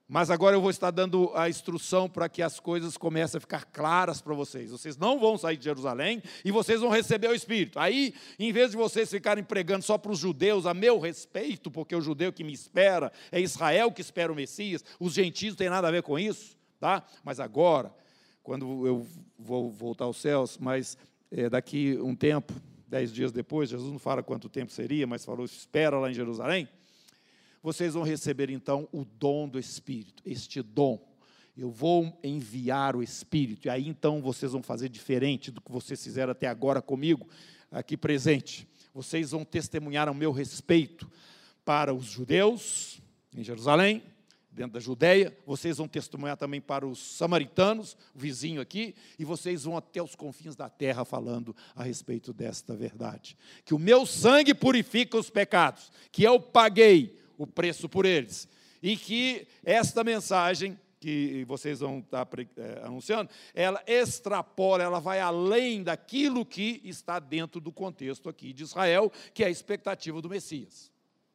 Mas 0.08 0.30
agora 0.30 0.54
eu 0.54 0.60
vou 0.60 0.70
estar 0.70 0.92
dando 0.92 1.32
a 1.34 1.48
instrução 1.48 2.08
para 2.08 2.28
que 2.28 2.40
as 2.40 2.60
coisas 2.60 2.96
comecem 2.96 3.38
a 3.38 3.40
ficar 3.40 3.64
claras 3.64 4.20
para 4.20 4.34
vocês. 4.34 4.70
Vocês 4.70 4.96
não 4.96 5.18
vão 5.18 5.36
sair 5.36 5.56
de 5.56 5.64
Jerusalém 5.64 6.22
e 6.44 6.52
vocês 6.52 6.80
vão 6.80 6.90
receber 6.90 7.28
o 7.28 7.34
Espírito. 7.34 7.76
Aí, 7.76 8.14
em 8.38 8.52
vez 8.52 8.70
de 8.70 8.76
vocês 8.76 9.10
ficarem 9.10 9.42
pregando 9.42 9.84
só 9.84 9.98
para 9.98 10.12
os 10.12 10.18
judeus 10.18 10.64
a 10.64 10.72
meu 10.72 11.00
respeito, 11.00 11.72
porque 11.72 11.96
o 11.96 12.00
judeu 12.00 12.32
que 12.32 12.44
me 12.44 12.52
espera 12.52 13.12
é 13.32 13.40
Israel 13.40 13.90
que 13.90 14.00
espera 14.00 14.32
o 14.32 14.36
Messias, 14.36 14.84
os 15.00 15.12
gentios 15.12 15.54
não 15.54 15.58
têm 15.58 15.70
nada 15.70 15.88
a 15.88 15.90
ver 15.90 16.04
com 16.04 16.16
isso, 16.16 16.56
tá? 16.78 17.04
Mas 17.24 17.40
agora, 17.40 17.92
quando 18.44 18.86
eu 18.86 19.04
vou 19.36 19.72
voltar 19.72 20.04
aos 20.04 20.18
céus, 20.18 20.56
mas 20.56 20.96
é, 21.30 21.48
daqui 21.48 21.98
um 22.00 22.14
tempo, 22.14 22.52
dez 22.88 23.12
dias 23.12 23.32
depois, 23.32 23.70
Jesus 23.70 23.90
não 23.90 23.98
fala 23.98 24.22
quanto 24.22 24.48
tempo 24.48 24.72
seria, 24.72 25.06
mas 25.06 25.24
falou: 25.24 25.44
espera 25.44 25.98
lá 25.98 26.10
em 26.10 26.14
Jerusalém 26.14 26.68
vocês 27.66 27.94
vão 27.94 28.04
receber 28.04 28.48
então 28.48 28.88
o 28.92 29.04
dom 29.04 29.48
do 29.48 29.58
Espírito, 29.58 30.22
este 30.24 30.62
dom. 30.62 31.04
Eu 31.56 31.68
vou 31.68 32.16
enviar 32.22 32.94
o 32.94 33.02
Espírito, 33.02 33.66
e 33.66 33.68
aí 33.68 33.88
então 33.88 34.22
vocês 34.22 34.52
vão 34.52 34.62
fazer 34.62 34.88
diferente 34.88 35.50
do 35.50 35.60
que 35.60 35.72
vocês 35.72 36.00
fizeram 36.00 36.30
até 36.30 36.46
agora 36.46 36.80
comigo, 36.80 37.28
aqui 37.68 37.96
presente. 37.96 38.68
Vocês 38.94 39.32
vão 39.32 39.44
testemunhar 39.44 40.06
ao 40.06 40.14
meu 40.14 40.30
respeito 40.30 41.10
para 41.64 41.92
os 41.92 42.04
judeus 42.04 43.02
em 43.36 43.42
Jerusalém, 43.42 44.00
dentro 44.56 44.72
da 44.72 44.80
Judéia, 44.80 45.36
vocês 45.46 45.76
vão 45.76 45.86
testemunhar 45.86 46.36
também 46.36 46.62
para 46.62 46.86
os 46.86 46.98
samaritanos, 46.98 47.94
o 48.14 48.18
vizinho 48.18 48.60
aqui, 48.60 48.94
e 49.18 49.24
vocês 49.24 49.64
vão 49.64 49.76
até 49.76 50.02
os 50.02 50.14
confins 50.14 50.56
da 50.56 50.70
terra 50.70 51.04
falando 51.04 51.54
a 51.74 51.82
respeito 51.82 52.32
desta 52.32 52.74
verdade. 52.74 53.36
Que 53.66 53.74
o 53.74 53.78
meu 53.78 54.06
sangue 54.06 54.54
purifica 54.54 55.18
os 55.18 55.28
pecados, 55.28 55.92
que 56.10 56.22
eu 56.22 56.40
paguei 56.40 57.18
o 57.36 57.46
preço 57.46 57.86
por 57.86 58.06
eles. 58.06 58.48
E 58.82 58.96
que 58.96 59.46
esta 59.62 60.02
mensagem 60.02 60.78
que 60.98 61.44
vocês 61.46 61.80
vão 61.80 61.98
estar 61.98 62.26
é, 62.56 62.80
anunciando, 62.82 63.30
ela 63.54 63.82
extrapola, 63.86 64.82
ela 64.82 64.98
vai 64.98 65.20
além 65.20 65.82
daquilo 65.82 66.46
que 66.46 66.80
está 66.82 67.18
dentro 67.18 67.60
do 67.60 67.70
contexto 67.70 68.30
aqui 68.30 68.54
de 68.54 68.62
Israel, 68.62 69.12
que 69.34 69.44
é 69.44 69.48
a 69.48 69.50
expectativa 69.50 70.22
do 70.22 70.30
Messias. 70.30 70.90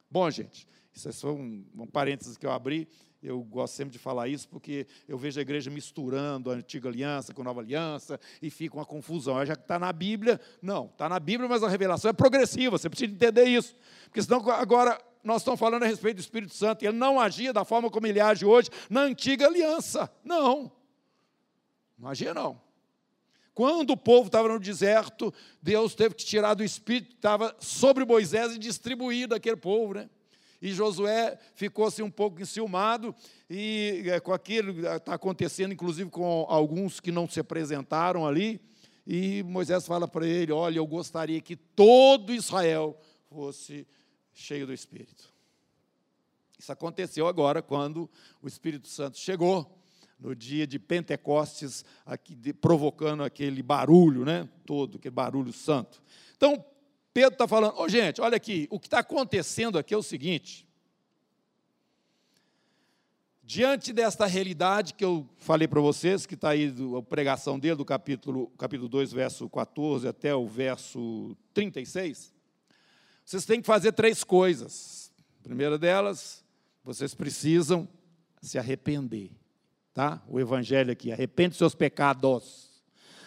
Bom, 0.10 0.30
gente, 0.32 0.68
isso 0.94 1.08
é 1.08 1.12
só 1.12 1.32
um, 1.32 1.63
um 1.78 1.86
parênteses 1.86 2.36
que 2.36 2.46
eu 2.46 2.51
abri. 2.51 2.88
Eu 3.22 3.40
gosto 3.44 3.75
sempre 3.75 3.92
de 3.92 4.00
falar 4.00 4.28
isso 4.28 4.48
porque 4.50 4.88
eu 5.08 5.16
vejo 5.16 5.40
a 5.40 5.44
igreja 5.44 5.70
misturando 5.70 6.50
a 6.50 6.56
antiga 6.56 6.90
aliança 6.90 7.34
com 7.34 7.42
a 7.42 7.46
nova 7.46 7.62
aliança 7.62 8.20
e 8.42 8.50
fica 8.50 8.75
uma 8.75 8.86
confusão. 8.86 9.46
Já 9.46 9.56
que 9.56 9.62
está 9.62 9.78
na 9.78 9.94
Bíblia, 9.94 10.42
não, 10.60 10.86
está 10.86 11.08
na 11.08 11.20
Bíblia, 11.20 11.48
mas 11.48 11.62
a 11.62 11.70
revelação 11.70 12.10
é 12.10 12.13
progressiva, 12.13 12.78
você 12.78 12.90
precisa 12.90 13.12
entender 13.12 13.46
isso. 13.46 13.75
Porque 14.06 14.24
senão 14.24 14.50
agora 14.50 15.00
nós 15.24 15.42
estamos 15.42 15.60
falando 15.60 15.84
a 15.84 15.86
respeito 15.86 16.18
do 16.18 16.22
Espírito 16.22 16.54
Santo, 16.56 16.84
ele 16.84 16.98
não 16.98 17.20
agia 17.20 17.54
da 17.54 17.63
forma 17.63 17.92
como 17.92 18.08
ele 18.08 18.20
age 18.20 18.44
hoje 18.44 18.70
na 18.90 19.01
antiga 19.01 19.46
aliança. 19.46 20.12
Não. 20.24 20.72
Não 21.98 22.10
agia, 22.10 22.34
não. 22.34 22.60
Quando 23.54 23.92
o 23.92 23.98
povo 23.98 24.28
estava 24.28 24.48
no 24.48 24.60
deserto, 24.60 25.32
Deus 25.62 25.94
teve 25.94 26.16
que 26.16 26.25
tirar 26.25 26.56
do 26.56 26.63
Espírito 26.63 27.10
que 27.10 27.16
estava 27.16 27.56
sobre 27.60 28.04
Moisés 28.04 28.56
e 28.56 28.58
distribuir 28.58 29.28
daquele 29.28 29.58
povo, 29.58 29.94
né? 29.94 30.10
E 30.62 30.72
Josué 30.74 31.39
ficou 31.56 31.86
assim 31.86 32.03
um 32.03 32.12
pouco 32.12 32.39
enciumado, 32.39 33.15
e 33.50 34.03
é, 34.06 34.20
com 34.20 34.32
aquilo 34.32 34.88
está 34.96 35.15
acontecendo, 35.15 35.74
inclusive 35.74 36.10
com 36.10 36.46
alguns 36.48 37.00
que 37.00 37.12
não 37.12 37.27
se 37.27 37.39
apresentaram 37.39 38.27
ali. 38.27 38.62
E 39.08 39.41
Moisés 39.44 39.88
fala 39.88 40.08
para 40.08 40.27
ele: 40.27 40.51
Olha, 40.51 40.77
eu 40.77 40.86
gostaria 40.86 41.41
que 41.41 41.56
todo 41.56 42.34
Israel 42.34 42.96
fosse 43.27 43.88
cheio 44.34 44.68
do 44.68 44.74
Espírito. 44.74 45.34
Isso 46.60 46.72
aconteceu 46.72 47.25
agora 47.25 47.62
quando 47.62 48.08
o 48.39 48.48
Espírito 48.48 48.88
Santo 48.88 49.18
chegou 49.18 49.80
no 50.20 50.36
dia 50.36 50.68
de 50.68 50.77
Pentecostes, 50.77 51.84
aqui, 52.06 52.36
de, 52.36 52.53
provocando 52.53 53.24
aquele 53.24 53.63
barulho, 53.63 54.24
né? 54.24 54.48
Todo, 54.63 54.98
aquele 54.98 55.15
barulho 55.15 55.51
santo. 55.51 56.03
Então, 56.38 56.63
Pedro 57.13 57.34
está 57.34 57.48
falando, 57.48 57.74
oh, 57.77 57.89
gente, 57.89 58.22
olha 58.22 58.38
aqui, 58.38 58.68
o 58.70 58.80
que 58.80 58.88
está 58.88 59.00
acontecendo 59.00 59.77
aqui 59.77 59.94
é 59.94 59.98
o 59.98 60.03
seguinte. 60.03 60.68
Diante 63.44 63.91
desta 63.91 64.25
realidade 64.25 64.94
que 64.94 65.03
eu 65.03 65.27
falei 65.38 65.68
para 65.68 65.82
vocês, 65.82 66.25
que 66.25 66.36
está 66.36 66.51
aí 66.51 66.74
a 66.98 67.01
pregação 67.01 67.60
dele, 67.60 67.75
do 67.75 67.84
capítulo, 67.84 68.48
capítulo 68.58 68.88
2, 68.88 69.12
verso 69.12 69.50
14 69.50 70.08
até 70.08 70.34
o 70.34 70.48
verso 70.48 71.36
36, 71.53 72.34
vocês 73.25 73.44
têm 73.44 73.60
que 73.60 73.68
fazer 73.68 73.91
três 73.91 74.24
coisas. 74.24 75.12
A 75.41 75.44
primeira 75.44 75.77
delas, 75.77 76.46
vocês 76.82 77.13
precisam 77.13 77.89
se 78.41 78.58
arrepender. 78.58 79.32
Tá? 79.94 80.22
O 80.30 80.39
evangelho 80.39 80.91
aqui, 80.94 81.12
arrepende 81.12 81.50
dos 81.50 81.58
seus 81.58 81.75
pecados. 81.75 82.70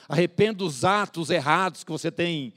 Arrepende 0.08 0.56
dos 0.56 0.86
atos 0.86 1.28
errados 1.28 1.84
que 1.84 1.92
você 1.92 2.10
tem 2.10 2.54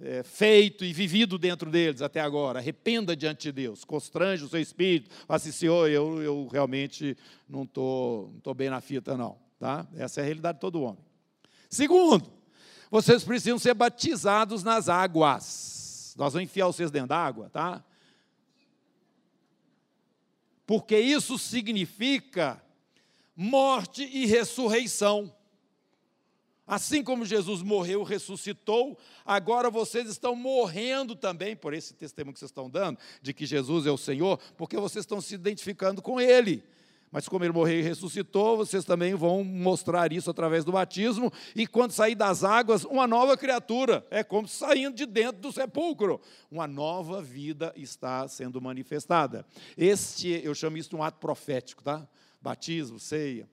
é, 0.00 0.22
feito 0.22 0.84
e 0.84 0.92
vivido 0.92 1.38
dentro 1.38 1.70
deles 1.70 2.02
até 2.02 2.20
agora. 2.20 2.58
Arrependa 2.58 3.16
diante 3.16 3.42
de 3.44 3.52
Deus. 3.52 3.84
Constrange 3.84 4.44
o 4.44 4.48
seu 4.48 4.60
espírito. 4.60 5.10
Fala 5.26 5.36
assim, 5.36 5.52
Senhor, 5.52 5.88
eu, 5.90 6.22
eu 6.22 6.48
realmente 6.48 7.16
não 7.48 7.64
estou 7.64 8.28
tô, 8.34 8.40
tô 8.42 8.54
bem 8.54 8.70
na 8.70 8.80
fita, 8.80 9.16
não. 9.16 9.36
Tá? 9.58 9.86
Essa 9.96 10.20
é 10.20 10.22
a 10.22 10.24
realidade 10.24 10.56
de 10.56 10.60
todo 10.60 10.82
homem. 10.82 11.04
Segundo, 11.68 12.30
vocês 12.90 13.24
precisam 13.24 13.58
ser 13.58 13.74
batizados 13.74 14.62
nas 14.62 14.88
águas. 14.88 16.14
Nós 16.16 16.32
vamos 16.32 16.48
enfiar 16.48 16.66
vocês 16.66 16.90
dentro 16.90 17.08
d'água, 17.08 17.50
tá? 17.50 17.84
Porque 20.66 20.98
isso 20.98 21.38
significa 21.38 22.62
morte 23.34 24.02
e 24.04 24.26
ressurreição. 24.26 25.32
Assim 26.68 27.02
como 27.02 27.24
Jesus 27.24 27.62
morreu, 27.62 28.02
ressuscitou, 28.02 28.98
agora 29.24 29.70
vocês 29.70 30.06
estão 30.06 30.36
morrendo 30.36 31.16
também 31.16 31.56
por 31.56 31.72
esse 31.72 31.94
testemunho 31.94 32.34
que 32.34 32.38
vocês 32.38 32.50
estão 32.50 32.68
dando, 32.68 32.98
de 33.22 33.32
que 33.32 33.46
Jesus 33.46 33.86
é 33.86 33.90
o 33.90 33.96
Senhor, 33.96 34.38
porque 34.54 34.76
vocês 34.76 35.02
estão 35.02 35.18
se 35.18 35.34
identificando 35.34 36.02
com 36.02 36.20
Ele. 36.20 36.62
Mas 37.10 37.26
como 37.26 37.44
ele 37.44 37.52
morreu 37.52 37.80
e 37.80 37.82
ressuscitou, 37.82 38.56
vocês 38.56 38.84
também 38.84 39.14
vão 39.14 39.42
mostrar 39.42 40.12
isso 40.12 40.30
através 40.30 40.64
do 40.64 40.72
batismo. 40.72 41.32
E 41.56 41.66
quando 41.66 41.92
sair 41.92 42.14
das 42.14 42.44
águas, 42.44 42.84
uma 42.84 43.06
nova 43.06 43.36
criatura. 43.36 44.06
É 44.10 44.22
como 44.22 44.46
saindo 44.46 44.94
de 44.94 45.06
dentro 45.06 45.40
do 45.40 45.50
sepulcro. 45.50 46.20
Uma 46.50 46.66
nova 46.66 47.22
vida 47.22 47.72
está 47.74 48.28
sendo 48.28 48.60
manifestada. 48.60 49.46
Este, 49.76 50.28
eu 50.44 50.54
chamo 50.54 50.76
isso 50.76 50.90
de 50.90 50.96
um 50.96 51.02
ato 51.02 51.18
profético, 51.18 51.82
tá? 51.82 52.06
Batismo, 52.42 52.98
ceia. 52.98 53.48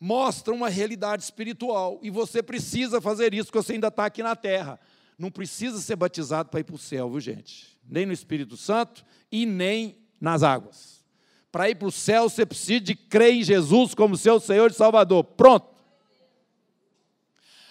Mostra 0.00 0.54
uma 0.54 0.70
realidade 0.70 1.22
espiritual. 1.22 2.00
E 2.02 2.08
você 2.08 2.42
precisa 2.42 3.00
fazer 3.00 3.34
isso, 3.34 3.46
porque 3.46 3.62
você 3.62 3.74
ainda 3.74 3.88
está 3.88 4.06
aqui 4.06 4.22
na 4.22 4.34
terra. 4.34 4.80
Não 5.18 5.30
precisa 5.30 5.78
ser 5.78 5.96
batizado 5.96 6.48
para 6.48 6.60
ir 6.60 6.64
para 6.64 6.74
o 6.74 6.78
céu, 6.78 7.10
viu, 7.10 7.20
gente? 7.20 7.78
Nem 7.86 8.06
no 8.06 8.12
Espírito 8.12 8.56
Santo 8.56 9.04
e 9.30 9.44
nem 9.44 9.98
nas 10.18 10.42
águas. 10.42 11.04
Para 11.52 11.68
ir 11.68 11.74
para 11.74 11.88
o 11.88 11.92
céu, 11.92 12.28
você 12.28 12.46
precisa 12.46 12.80
de 12.80 12.94
crer 12.94 13.34
em 13.34 13.42
Jesus 13.42 13.94
como 13.94 14.16
seu 14.16 14.40
Senhor 14.40 14.70
e 14.70 14.74
Salvador. 14.74 15.22
Pronto. 15.24 15.68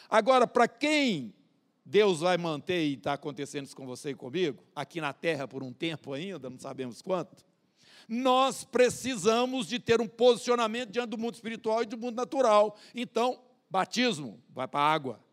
Agora, 0.07 0.45
para 0.45 0.67
quem 0.67 1.33
Deus 1.85 2.19
vai 2.19 2.37
manter 2.37 2.85
e 2.85 2.93
está 2.93 3.13
acontecendo 3.13 3.65
isso 3.65 3.75
com 3.75 3.87
você 3.87 4.11
e 4.11 4.15
comigo, 4.15 4.63
aqui 4.75 5.01
na 5.01 5.11
terra 5.13 5.47
por 5.47 5.63
um 5.63 5.73
tempo 5.73 6.13
ainda, 6.13 6.49
não 6.49 6.59
sabemos 6.59 7.01
quanto, 7.01 7.43
nós 8.09 8.63
precisamos 8.63 9.67
de 9.67 9.79
ter 9.79 10.01
um 10.01 10.07
posicionamento 10.07 10.89
diante 10.89 11.11
do 11.11 11.17
mundo 11.17 11.35
espiritual 11.35 11.83
e 11.83 11.85
do 11.85 11.97
mundo 11.97 12.15
natural. 12.15 12.75
Então, 12.95 13.39
batismo, 13.69 14.41
vai 14.49 14.67
para 14.67 14.79
a 14.79 14.91
água. 14.91 15.23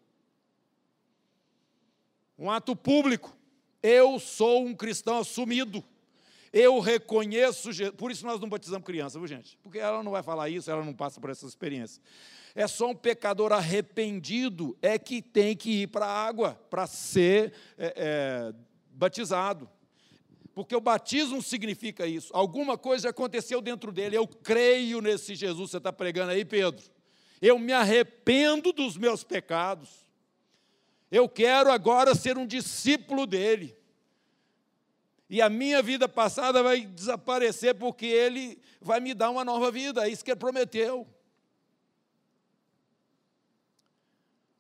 Um 2.38 2.50
ato 2.50 2.76
público. 2.76 3.34
Eu 3.82 4.20
sou 4.20 4.66
um 4.66 4.74
cristão 4.74 5.18
assumido. 5.18 5.82
Eu 6.52 6.78
reconheço, 6.80 7.70
por 7.96 8.10
isso 8.10 8.26
nós 8.26 8.40
não 8.40 8.48
batizamos 8.48 8.86
criança, 8.86 9.18
viu 9.18 9.26
gente? 9.26 9.58
Porque 9.62 9.78
ela 9.78 10.02
não 10.02 10.12
vai 10.12 10.22
falar 10.22 10.48
isso, 10.48 10.70
ela 10.70 10.84
não 10.84 10.94
passa 10.94 11.20
por 11.20 11.30
essa 11.30 11.46
experiência. 11.46 12.02
É 12.54 12.66
só 12.66 12.88
um 12.90 12.94
pecador 12.94 13.52
arrependido 13.52 14.76
é 14.80 14.98
que 14.98 15.20
tem 15.20 15.56
que 15.56 15.82
ir 15.82 15.86
para 15.88 16.06
a 16.06 16.26
água 16.26 16.60
para 16.70 16.86
ser 16.86 17.52
é, 17.76 17.92
é, 17.96 18.54
batizado. 18.90 19.68
Porque 20.56 20.74
o 20.74 20.80
batismo 20.80 21.42
significa 21.42 22.06
isso. 22.06 22.34
Alguma 22.34 22.78
coisa 22.78 23.10
aconteceu 23.10 23.60
dentro 23.60 23.92
dele. 23.92 24.16
Eu 24.16 24.26
creio 24.26 25.02
nesse 25.02 25.34
Jesus, 25.34 25.70
você 25.70 25.76
está 25.76 25.92
pregando 25.92 26.32
aí, 26.32 26.46
Pedro. 26.46 26.82
Eu 27.42 27.58
me 27.58 27.74
arrependo 27.74 28.72
dos 28.72 28.96
meus 28.96 29.22
pecados. 29.22 29.90
Eu 31.10 31.28
quero 31.28 31.70
agora 31.70 32.14
ser 32.14 32.38
um 32.38 32.46
discípulo 32.46 33.26
dele 33.26 33.76
e 35.28 35.42
a 35.42 35.50
minha 35.50 35.82
vida 35.82 36.08
passada 36.08 36.62
vai 36.62 36.86
desaparecer 36.86 37.74
porque 37.74 38.06
ele 38.06 38.58
vai 38.80 38.98
me 38.98 39.12
dar 39.12 39.28
uma 39.28 39.44
nova 39.44 39.70
vida, 39.70 40.06
é 40.06 40.10
isso 40.10 40.24
que 40.24 40.30
ele 40.30 40.40
prometeu. 40.40 41.06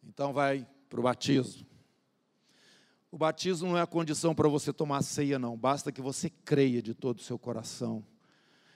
Então 0.04 0.34
vai 0.34 0.66
para 0.90 1.00
o 1.00 1.02
batismo. 1.02 1.66
O 3.16 3.18
batismo 3.18 3.70
não 3.70 3.78
é 3.78 3.80
a 3.80 3.86
condição 3.86 4.34
para 4.34 4.46
você 4.46 4.74
tomar 4.74 5.00
ceia, 5.00 5.38
não. 5.38 5.56
Basta 5.56 5.90
que 5.90 6.02
você 6.02 6.28
creia 6.28 6.82
de 6.82 6.92
todo 6.92 7.16
o 7.18 7.22
seu 7.22 7.38
coração 7.38 8.04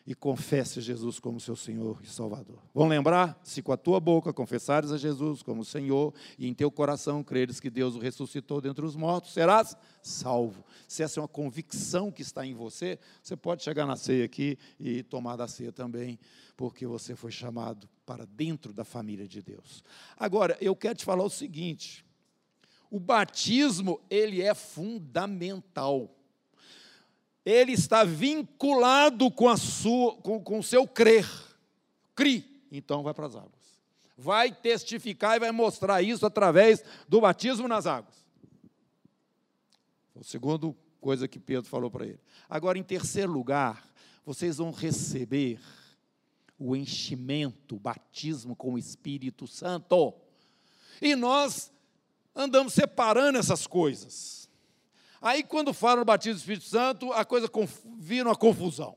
e 0.06 0.14
confesse 0.14 0.80
Jesus 0.80 1.20
como 1.20 1.38
seu 1.38 1.54
Senhor 1.54 2.00
e 2.02 2.06
Salvador. 2.06 2.59
Vão 2.73 2.88
lembrar? 2.88 3.38
Se 3.42 3.61
com 3.61 3.70
a 3.70 3.76
tua 3.76 4.00
boca 4.00 4.32
confessares 4.32 4.92
a 4.92 4.97
Jesus 4.97 5.42
como 5.42 5.62
Senhor 5.62 6.14
e 6.38 6.49
em 6.49 6.54
teu 6.54 6.70
coração 6.70 7.23
creres 7.23 7.61
que 7.61 7.68
Deus 7.68 7.94
o 7.94 7.99
ressuscitou 7.99 8.62
dentre 8.62 8.82
os 8.82 8.97
mortos, 8.97 9.35
serás 9.35 9.76
salvo. 10.00 10.64
Se 10.88 11.02
essa 11.02 11.20
é 11.20 11.23
uma 11.23 11.28
convicção 11.28 12.11
que 12.11 12.23
está 12.23 12.47
em 12.47 12.54
você, 12.54 12.99
você 13.23 13.37
pode 13.37 13.62
chegar 13.62 13.85
na 13.85 13.94
ceia 13.94 14.25
aqui 14.25 14.56
e 14.80 15.02
tomar 15.02 15.37
da 15.37 15.47
ceia 15.47 15.70
também, 15.70 16.18
porque 16.56 16.87
você 16.87 17.14
foi 17.14 17.30
chamado 17.30 17.87
para 18.06 18.25
dentro 18.25 18.73
da 18.73 18.87
família 18.87 19.28
de 19.28 19.42
Deus. 19.42 19.85
Agora, 20.16 20.56
eu 20.62 20.75
quero 20.75 20.94
te 20.94 21.04
falar 21.04 21.25
o 21.25 21.28
seguinte: 21.28 22.06
o 22.90 22.99
batismo, 22.99 24.00
ele 24.11 24.42
é 24.42 24.54
fundamental 24.54 26.11
ele 27.44 27.73
está 27.73 28.04
vinculado 28.04 29.30
com, 29.30 29.49
a 29.49 29.56
sua, 29.56 30.16
com, 30.16 30.42
com 30.42 30.59
o 30.59 30.62
seu 30.62 30.87
crer. 30.87 31.28
Cri, 32.14 32.64
então 32.70 33.02
vai 33.02 33.14
para 33.14 33.26
as 33.26 33.37
águas. 33.37 33.80
Vai 34.16 34.52
testificar 34.52 35.37
e 35.37 35.40
vai 35.40 35.50
mostrar 35.50 36.02
isso 36.02 36.26
através 36.26 36.85
do 37.09 37.20
batismo 37.20 37.66
nas 37.66 37.87
águas. 37.87 38.14
O 40.14 40.23
segundo 40.23 40.76
coisa 41.00 41.26
que 41.26 41.38
Pedro 41.38 41.68
falou 41.68 41.90
para 41.90 42.06
ele. 42.06 42.20
Agora, 42.49 42.78
em 42.78 42.82
terceiro 42.82 43.32
lugar, 43.32 43.82
vocês 44.25 44.59
vão 44.59 44.70
receber 44.70 45.59
o 46.59 46.76
enchimento, 46.76 47.76
o 47.76 47.80
batismo 47.80 48.54
com 48.54 48.75
o 48.75 48.78
Espírito 48.78 49.47
Santo. 49.47 50.12
E 51.00 51.16
nós 51.16 51.73
andamos 52.40 52.73
separando 52.73 53.38
essas 53.38 53.66
coisas. 53.66 54.49
Aí, 55.20 55.42
quando 55.42 55.75
falam 55.75 56.04
batismo 56.04 56.35
do 56.35 56.38
Espírito 56.38 56.64
Santo, 56.64 57.12
a 57.12 57.25
coisa 57.25 57.49
vira 57.99 58.28
uma 58.28 58.37
confusão 58.37 58.97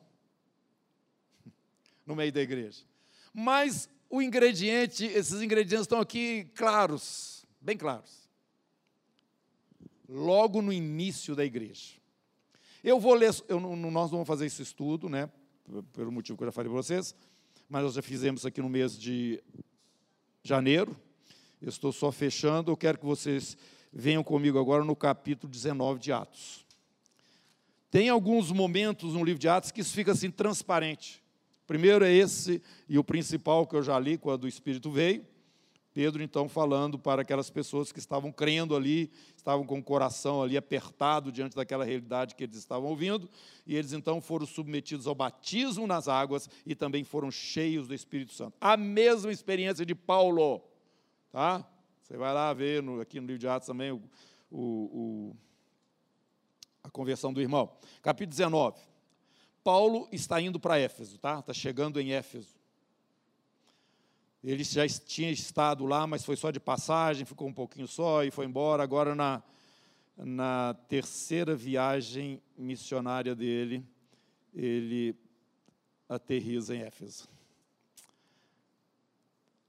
no 2.05 2.15
meio 2.15 2.31
da 2.31 2.41
igreja. 2.41 2.83
Mas 3.33 3.89
o 4.09 4.21
ingrediente, 4.21 5.05
esses 5.05 5.41
ingredientes 5.41 5.83
estão 5.83 5.99
aqui 5.99 6.45
claros, 6.55 7.45
bem 7.59 7.77
claros. 7.77 8.29
Logo 10.07 10.61
no 10.61 10.71
início 10.71 11.35
da 11.35 11.43
igreja. 11.43 11.95
Eu 12.83 12.99
vou 12.99 13.13
ler, 13.13 13.33
eu, 13.47 13.59
nós 13.59 14.11
vamos 14.11 14.27
fazer 14.27 14.45
esse 14.45 14.61
estudo, 14.61 15.09
né? 15.09 15.29
Pelo 15.93 16.11
motivo 16.11 16.37
que 16.37 16.43
eu 16.43 16.47
já 16.47 16.51
falei 16.51 16.69
para 16.69 16.81
vocês, 16.81 17.15
mas 17.67 17.83
nós 17.83 17.93
já 17.93 18.01
fizemos 18.01 18.45
aqui 18.45 18.61
no 18.61 18.69
mês 18.69 18.97
de 18.97 19.41
janeiro. 20.43 20.95
Eu 21.63 21.69
estou 21.69 21.91
só 21.91 22.11
fechando, 22.11 22.69
eu 22.69 22.77
quero 22.77 22.99
que 22.99 23.05
vocês 23.05 23.57
Venham 23.95 24.23
comigo 24.23 24.57
agora 24.57 24.83
no 24.83 24.95
capítulo 24.95 25.51
19 25.51 25.99
de 25.99 26.11
Atos. 26.11 26.65
Tem 27.91 28.09
alguns 28.09 28.51
momentos 28.51 29.13
no 29.13 29.23
livro 29.23 29.39
de 29.39 29.47
Atos 29.47 29.69
que 29.69 29.81
isso 29.81 29.93
fica 29.93 30.13
assim 30.13 30.31
transparente. 30.31 31.23
Primeiro 31.67 32.03
é 32.03 32.11
esse, 32.11 32.59
e 32.89 32.97
o 32.97 33.03
principal 33.03 33.67
que 33.67 33.75
eu 33.75 33.83
já 33.83 33.99
li 33.99 34.17
quando 34.17 34.45
o 34.45 34.47
Espírito 34.47 34.89
veio. 34.89 35.23
Pedro, 35.93 36.23
então, 36.23 36.49
falando 36.49 36.97
para 36.97 37.21
aquelas 37.21 37.51
pessoas 37.51 37.91
que 37.91 37.99
estavam 37.99 38.31
crendo 38.31 38.75
ali, 38.75 39.11
estavam 39.37 39.63
com 39.63 39.77
o 39.77 39.83
coração 39.83 40.41
ali 40.41 40.57
apertado 40.57 41.31
diante 41.31 41.55
daquela 41.55 41.85
realidade 41.85 42.33
que 42.33 42.43
eles 42.43 42.57
estavam 42.57 42.89
ouvindo, 42.89 43.29
e 43.67 43.75
eles 43.75 43.93
então 43.93 44.19
foram 44.19 44.47
submetidos 44.47 45.05
ao 45.05 45.13
batismo 45.13 45.85
nas 45.85 46.07
águas 46.07 46.49
e 46.65 46.73
também 46.73 47.03
foram 47.03 47.29
cheios 47.29 47.87
do 47.87 47.93
Espírito 47.93 48.33
Santo. 48.33 48.57
A 48.59 48.75
mesma 48.75 49.31
experiência 49.31 49.85
de 49.85 49.93
Paulo, 49.93 50.63
tá? 51.33 51.67
Você 52.03 52.15
vai 52.15 52.31
lá 52.31 52.53
ver 52.53 52.83
no, 52.83 53.01
aqui 53.01 53.19
no 53.19 53.25
livro 53.25 53.39
de 53.39 53.47
Atos 53.47 53.65
também 53.65 53.91
o, 53.91 54.01
o, 54.51 54.59
o, 54.61 55.35
a 56.83 56.89
conversão 56.91 57.33
do 57.33 57.41
irmão. 57.41 57.75
Capítulo 58.03 58.29
19. 58.29 58.79
Paulo 59.63 60.07
está 60.11 60.39
indo 60.39 60.59
para 60.59 60.77
Éfeso, 60.77 61.17
tá? 61.17 61.39
Está 61.39 61.51
chegando 61.51 61.99
em 61.99 62.13
Éfeso. 62.13 62.53
Ele 64.43 64.63
já 64.63 64.87
tinha 64.87 65.31
estado 65.31 65.85
lá, 65.87 66.05
mas 66.05 66.23
foi 66.23 66.35
só 66.35 66.51
de 66.51 66.59
passagem, 66.59 67.25
ficou 67.25 67.47
um 67.47 67.53
pouquinho 67.53 67.87
só 67.87 68.23
e 68.23 68.29
foi 68.29 68.45
embora. 68.45 68.83
Agora, 68.83 69.15
na, 69.15 69.41
na 70.15 70.75
terceira 70.87 71.55
viagem 71.55 72.39
missionária 72.55 73.33
dele, 73.33 73.83
ele 74.53 75.15
aterriza 76.07 76.75
em 76.75 76.81
Éfeso. 76.81 77.32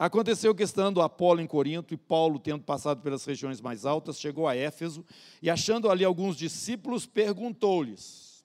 Aconteceu 0.05 0.55
que, 0.55 0.63
estando 0.63 1.01
Apolo 1.01 1.41
em 1.41 1.47
Corinto 1.47 1.95
e 1.95 1.97
Paulo, 1.97 2.39
tendo 2.39 2.63
passado 2.63 3.01
pelas 3.01 3.25
regiões 3.25 3.59
mais 3.59 3.87
altas, 3.87 4.21
chegou 4.21 4.47
a 4.47 4.55
Éfeso 4.55 5.03
e, 5.41 5.49
achando 5.49 5.91
ali 5.91 6.05
alguns 6.05 6.37
discípulos, 6.37 7.07
perguntou-lhes: 7.07 8.45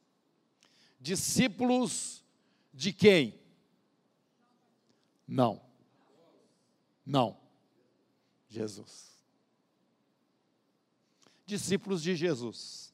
Discípulos 1.02 2.24
de 2.74 2.94
quem? 2.94 3.38
Não. 5.28 5.62
Não. 7.06 7.36
Jesus. 8.48 9.10
Discípulos 11.46 12.02
de 12.02 12.16
Jesus. 12.16 12.94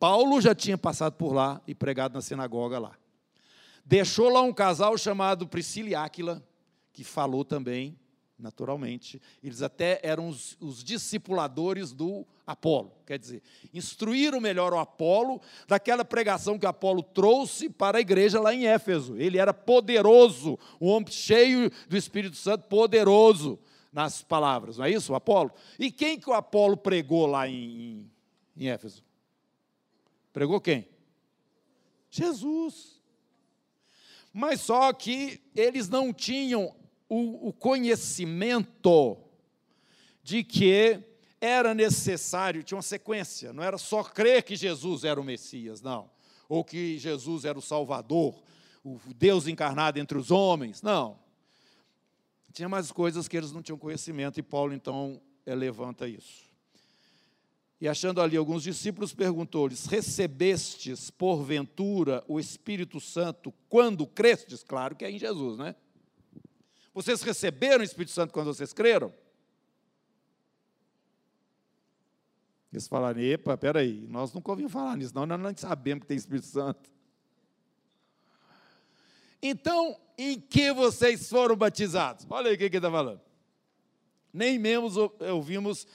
Paulo 0.00 0.40
já 0.40 0.52
tinha 0.52 0.76
passado 0.76 1.12
por 1.12 1.32
lá 1.32 1.62
e 1.64 1.76
pregado 1.76 2.14
na 2.14 2.20
sinagoga 2.20 2.80
lá. 2.80 2.98
Deixou 3.84 4.28
lá 4.30 4.42
um 4.42 4.52
casal 4.52 4.98
chamado 4.98 5.46
Priscila 5.46 5.90
e 5.90 5.94
Áquila 5.94 6.44
que 6.92 7.02
falou 7.04 7.44
também, 7.44 7.98
naturalmente. 8.38 9.20
Eles 9.42 9.62
até 9.62 10.00
eram 10.02 10.28
os, 10.28 10.56
os, 10.60 10.82
discipuladores 10.82 11.92
do 11.92 12.26
Apolo, 12.46 12.92
quer 13.06 13.18
dizer, 13.18 13.42
instruíram 13.72 14.40
melhor 14.40 14.72
o 14.72 14.78
Apolo 14.78 15.40
daquela 15.66 16.04
pregação 16.04 16.58
que 16.58 16.66
Apolo 16.66 17.02
trouxe 17.02 17.70
para 17.70 17.98
a 17.98 18.00
igreja 18.00 18.40
lá 18.40 18.52
em 18.52 18.66
Éfeso. 18.66 19.16
Ele 19.16 19.38
era 19.38 19.54
poderoso, 19.54 20.58
um 20.80 20.88
homem 20.88 21.10
cheio 21.10 21.70
do 21.88 21.96
Espírito 21.96 22.36
Santo, 22.36 22.66
poderoso 22.66 23.58
nas 23.92 24.22
palavras, 24.22 24.78
não 24.78 24.86
é 24.86 24.90
isso, 24.90 25.12
o 25.12 25.16
Apolo? 25.16 25.52
E 25.78 25.92
quem 25.92 26.18
que 26.18 26.28
o 26.28 26.32
Apolo 26.32 26.76
pregou 26.76 27.26
lá 27.26 27.46
em, 27.46 27.54
em, 27.54 28.10
em 28.56 28.68
Éfeso? 28.70 29.04
Pregou 30.32 30.60
quem? 30.60 30.88
Jesus. 32.10 33.00
Mas 34.32 34.62
só 34.62 34.92
que 34.94 35.42
eles 35.54 35.90
não 35.90 36.12
tinham 36.12 36.74
o, 37.14 37.48
o 37.48 37.52
conhecimento 37.52 39.18
de 40.22 40.42
que 40.42 40.98
era 41.38 41.74
necessário, 41.74 42.62
tinha 42.62 42.76
uma 42.76 42.82
sequência, 42.82 43.52
não 43.52 43.62
era 43.62 43.76
só 43.76 44.02
crer 44.02 44.42
que 44.42 44.56
Jesus 44.56 45.04
era 45.04 45.20
o 45.20 45.24
Messias, 45.24 45.82
não, 45.82 46.08
ou 46.48 46.64
que 46.64 46.98
Jesus 46.98 47.44
era 47.44 47.58
o 47.58 47.60
Salvador, 47.62 48.42
o 48.82 48.98
Deus 49.14 49.46
encarnado 49.46 49.98
entre 49.98 50.16
os 50.16 50.30
homens, 50.30 50.80
não. 50.80 51.18
Tinha 52.50 52.68
mais 52.68 52.90
coisas 52.90 53.28
que 53.28 53.36
eles 53.36 53.52
não 53.52 53.60
tinham 53.60 53.76
conhecimento, 53.76 54.40
e 54.40 54.42
Paulo 54.42 54.72
então 54.72 55.20
levanta 55.44 56.08
isso. 56.08 56.50
E 57.78 57.88
achando 57.88 58.22
ali 58.22 58.38
alguns 58.38 58.62
discípulos, 58.62 59.12
perguntou-lhes: 59.12 59.86
Recebestes 59.86 61.10
porventura 61.10 62.24
o 62.26 62.40
Espírito 62.40 63.00
Santo 63.00 63.52
quando 63.68 64.06
crestes? 64.06 64.62
Claro 64.62 64.96
que 64.96 65.04
é 65.04 65.10
em 65.10 65.18
Jesus, 65.18 65.58
né? 65.58 65.74
Vocês 66.94 67.22
receberam 67.22 67.80
o 67.80 67.84
Espírito 67.84 68.12
Santo 68.12 68.32
quando 68.32 68.52
vocês 68.52 68.72
creram? 68.72 69.12
Eles 72.72 72.88
falaram, 72.88 73.20
epa, 73.20 73.56
peraí, 73.56 74.06
nós 74.08 74.32
nunca 74.32 74.50
ouvimos 74.50 74.72
falar 74.72 74.96
nisso, 74.96 75.14
não, 75.14 75.26
nós 75.26 75.38
não 75.38 75.56
sabemos 75.56 76.02
que 76.02 76.08
tem 76.08 76.16
Espírito 76.16 76.46
Santo. 76.46 76.90
Então, 79.42 79.98
em 80.16 80.40
que 80.40 80.72
vocês 80.72 81.28
foram 81.28 81.56
batizados? 81.56 82.26
Olha 82.30 82.48
aí 82.48 82.54
o 82.54 82.58
que 82.58 82.64
ele 82.64 82.76
está 82.76 82.90
falando. 82.90 83.20
Nem 84.32 84.58
mesmo 84.58 84.88
ouvimos 85.32 85.86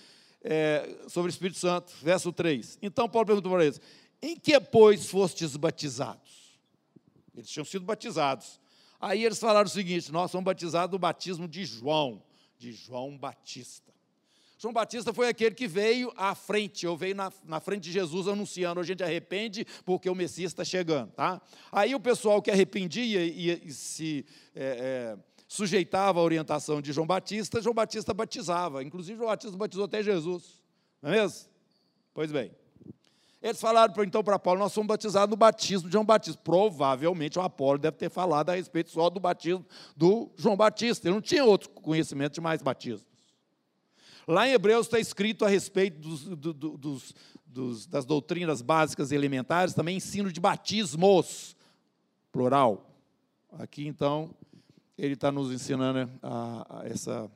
é, 0.44 1.00
sobre 1.08 1.30
o 1.30 1.32
Espírito 1.32 1.58
Santo, 1.58 1.92
verso 2.02 2.32
3. 2.32 2.78
Então, 2.82 3.10
Paulo 3.10 3.26
perguntou 3.26 3.52
para 3.52 3.64
eles: 3.64 3.82
em 4.22 4.36
que, 4.36 4.60
pois, 4.60 5.10
fostes 5.10 5.56
batizados? 5.56 6.60
Eles 7.36 7.50
tinham 7.50 7.66
sido 7.66 7.86
batizados. 7.86 8.60
Aí 9.00 9.24
eles 9.24 9.40
falaram 9.40 9.68
o 9.68 9.70
seguinte: 9.70 10.12
nós 10.12 10.32
somos 10.32 10.46
batizados 10.46 10.92
do 10.92 11.00
batismo 11.00 11.48
de 11.48 11.66
João, 11.66 12.24
de 12.58 12.72
João 12.72 13.18
Batista. 13.18 13.88
João 14.60 14.74
Batista 14.74 15.14
foi 15.14 15.30
aquele 15.30 15.54
que 15.54 15.68
veio 15.68 16.12
à 16.18 16.34
frente, 16.34 16.88
ou 16.88 16.98
veio 16.98 17.14
na, 17.14 17.32
na 17.46 17.60
frente 17.60 17.84
de 17.84 17.92
Jesus 17.92 18.28
anunciando: 18.28 18.80
a 18.80 18.84
gente 18.84 19.04
arrepende 19.04 19.66
porque 19.86 20.10
o 20.10 20.16
Messias 20.16 20.52
está 20.52 20.66
chegando. 20.66 21.12
Tá? 21.12 21.40
Aí 21.72 21.94
o 21.94 22.00
pessoal 22.00 22.42
que 22.42 22.50
arrependia 22.50 23.24
e, 23.24 23.68
e 23.68 23.72
se 23.72 24.26
é, 24.56 25.16
é, 25.16 25.18
sujeitava 25.48 26.20
à 26.20 26.24
orientação 26.24 26.82
de 26.82 26.92
João 26.92 27.06
Batista, 27.06 27.62
João 27.62 27.76
Batista 27.76 28.14
batizava. 28.14 28.84
Inclusive, 28.84 29.18
João 29.18 29.30
Batista 29.30 29.56
batizou 29.56 29.86
até 29.86 30.02
Jesus. 30.02 30.60
Não 31.02 31.12
é 31.12 31.22
mesmo? 31.22 31.50
Pois 32.14 32.32
bem. 32.32 32.52
Eles 33.48 33.62
falaram 33.62 34.04
então 34.04 34.22
para 34.22 34.38
Paulo: 34.38 34.60
nós 34.60 34.74
somos 34.74 34.88
batizados 34.88 35.30
no 35.32 35.38
batismo 35.38 35.88
de 35.88 35.94
João 35.94 36.04
Batista. 36.04 36.42
Provavelmente 36.44 37.40
o 37.40 37.42
Apolo 37.42 37.80
deve 37.80 37.96
ter 37.96 38.10
falado 38.10 38.50
a 38.50 38.56
respeito 38.56 38.92
só 38.92 39.10
do 39.10 39.22
batismo 39.22 39.66
do 39.96 40.30
João 40.36 40.58
Batista. 40.58 41.08
Ele 41.08 41.16
não 41.16 41.22
tinha 41.22 41.46
outro 41.46 41.70
conhecimento 41.70 42.34
de 42.34 42.42
mais 42.42 42.62
batismos. 42.62 43.08
Lá 44.28 44.46
em 44.46 44.52
Hebreus 44.52 44.88
está 44.88 45.00
escrito 45.00 45.46
a 45.46 45.48
respeito 45.48 45.98
dos, 45.98 46.24
do, 46.26 46.54
do, 46.54 46.78
dos, 46.78 47.16
dos, 47.46 47.88
das 47.88 48.04
doutrinas 48.04 48.62
básicas 48.62 49.12
e 49.12 49.16
elementares, 49.16 49.74
também 49.74 49.96
ensino 49.96 50.30
de 50.30 50.42
batismos. 50.42 51.56
plural. 52.34 52.86
Aqui, 53.58 53.88
então, 53.88 54.30
ele 54.98 55.14
está 55.14 55.32
nos 55.32 55.54
ensinando 55.54 56.12
a, 56.22 56.82
a 56.82 56.86
essa, 56.86 57.32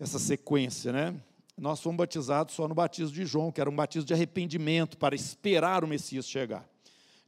essa 0.00 0.18
sequência, 0.18 0.92
né? 0.92 1.14
Nós 1.56 1.80
fomos 1.80 1.98
batizados 1.98 2.54
só 2.54 2.66
no 2.66 2.74
batismo 2.74 3.14
de 3.14 3.24
João, 3.24 3.52
que 3.52 3.60
era 3.60 3.70
um 3.70 3.76
batismo 3.76 4.06
de 4.06 4.12
arrependimento, 4.12 4.98
para 4.98 5.14
esperar 5.14 5.84
o 5.84 5.86
Messias 5.86 6.28
chegar. 6.28 6.68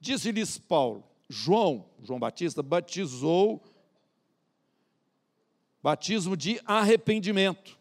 Disse-lhes 0.00 0.58
Paulo: 0.58 1.04
João, 1.28 1.86
João 2.02 2.18
Batista, 2.18 2.62
batizou 2.62 3.62
batismo 5.82 6.36
de 6.36 6.60
arrependimento, 6.64 7.78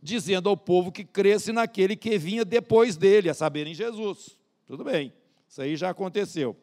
dizendo 0.00 0.48
ao 0.48 0.56
povo 0.56 0.92
que 0.92 1.04
cresce 1.04 1.52
naquele 1.52 1.96
que 1.96 2.16
vinha 2.16 2.44
depois 2.44 2.96
dele, 2.96 3.28
a 3.28 3.34
saber, 3.34 3.66
em 3.66 3.74
Jesus. 3.74 4.38
Tudo 4.66 4.84
bem, 4.84 5.12
isso 5.48 5.60
aí 5.60 5.76
já 5.76 5.90
aconteceu. 5.90 6.56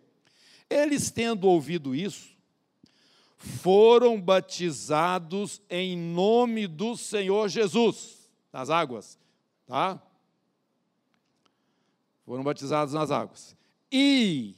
Eles, 0.69 1.11
tendo 1.11 1.49
ouvido 1.49 1.93
isso, 1.93 2.29
foram 3.37 4.21
batizados 4.21 5.61
em 5.69 5.97
nome 5.97 6.67
do 6.67 6.95
Senhor 6.95 7.49
Jesus, 7.49 8.20
nas 8.51 8.69
águas, 8.69 9.17
tá? 9.65 10.01
Foram 12.25 12.43
batizados 12.43 12.93
nas 12.93 13.11
águas. 13.11 13.55
E, 13.91 14.55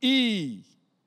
e, 0.00 0.62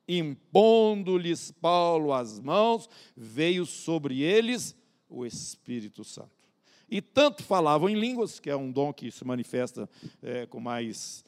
impondo-lhes 0.08 1.50
Paulo 1.50 2.12
as 2.12 2.40
mãos, 2.40 2.88
veio 3.16 3.66
sobre 3.66 4.22
eles 4.22 4.76
o 5.08 5.26
Espírito 5.26 6.04
Santo. 6.04 6.30
E 6.88 7.02
tanto 7.02 7.42
falavam 7.42 7.88
em 7.88 7.98
línguas, 7.98 8.38
que 8.38 8.48
é 8.48 8.56
um 8.56 8.70
dom 8.70 8.92
que 8.92 9.10
se 9.10 9.24
manifesta 9.24 9.88
é, 10.22 10.46
com 10.46 10.60
mais 10.60 11.24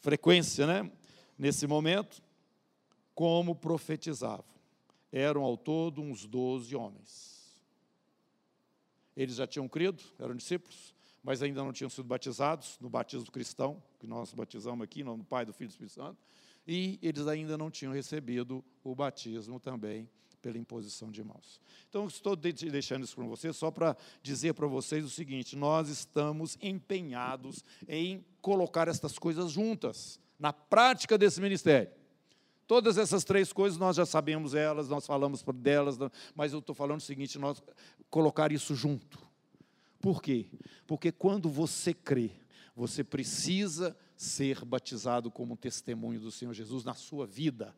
frequência, 0.00 0.66
né? 0.66 0.90
Nesse 1.38 1.66
momento, 1.66 2.22
como 3.14 3.54
profetizavam. 3.54 4.44
Eram 5.12 5.42
ao 5.42 5.56
todo 5.56 6.00
uns 6.00 6.26
doze 6.26 6.74
homens. 6.74 7.35
Eles 9.16 9.36
já 9.36 9.46
tinham 9.46 9.68
crido, 9.68 10.02
eram 10.18 10.34
discípulos, 10.34 10.94
mas 11.22 11.42
ainda 11.42 11.64
não 11.64 11.72
tinham 11.72 11.88
sido 11.88 12.04
batizados 12.04 12.76
no 12.80 12.90
batismo 12.90 13.30
cristão, 13.30 13.82
que 13.98 14.06
nós 14.06 14.32
batizamos 14.32 14.84
aqui, 14.84 15.02
no 15.02 15.24
Pai, 15.24 15.44
do 15.44 15.52
Filho 15.52 15.66
e 15.66 15.68
do 15.68 15.72
Espírito 15.72 15.94
Santo 15.94 16.18
e 16.66 16.98
eles 17.00 17.26
ainda 17.28 17.56
não 17.56 17.70
tinham 17.70 17.92
recebido 17.92 18.64
o 18.82 18.94
batismo 18.94 19.60
também 19.60 20.08
pela 20.42 20.58
imposição 20.58 21.10
de 21.10 21.22
mãos. 21.22 21.60
Então, 21.88 22.06
estou 22.06 22.34
deixando 22.36 23.04
isso 23.04 23.14
para 23.14 23.24
vocês 23.24 23.56
só 23.56 23.70
para 23.70 23.96
dizer 24.22 24.54
para 24.54 24.66
vocês 24.66 25.04
o 25.04 25.10
seguinte: 25.10 25.56
nós 25.56 25.88
estamos 25.88 26.58
empenhados 26.60 27.64
em 27.88 28.24
colocar 28.40 28.88
estas 28.88 29.18
coisas 29.18 29.52
juntas, 29.52 30.20
na 30.38 30.52
prática 30.52 31.16
desse 31.16 31.40
ministério. 31.40 31.90
Todas 32.66 32.98
essas 32.98 33.22
três 33.24 33.52
coisas 33.52 33.78
nós 33.78 33.96
já 33.96 34.04
sabemos 34.04 34.54
elas, 34.54 34.88
nós 34.88 35.06
falamos 35.06 35.44
delas, 35.54 35.96
mas 36.34 36.52
eu 36.52 36.58
estou 36.58 36.74
falando 36.74 36.98
o 36.98 37.04
seguinte: 37.04 37.38
nós 37.38 37.62
colocar 38.10 38.50
isso 38.50 38.74
junto. 38.74 39.18
Por 40.00 40.22
quê? 40.22 40.46
Porque 40.86 41.10
quando 41.10 41.48
você 41.48 41.94
crê, 41.94 42.30
você 42.74 43.02
precisa 43.02 43.96
ser 44.16 44.64
batizado 44.64 45.30
como 45.30 45.56
testemunho 45.56 46.20
do 46.20 46.30
Senhor 46.30 46.52
Jesus 46.52 46.84
na 46.84 46.94
sua 46.94 47.26
vida. 47.26 47.74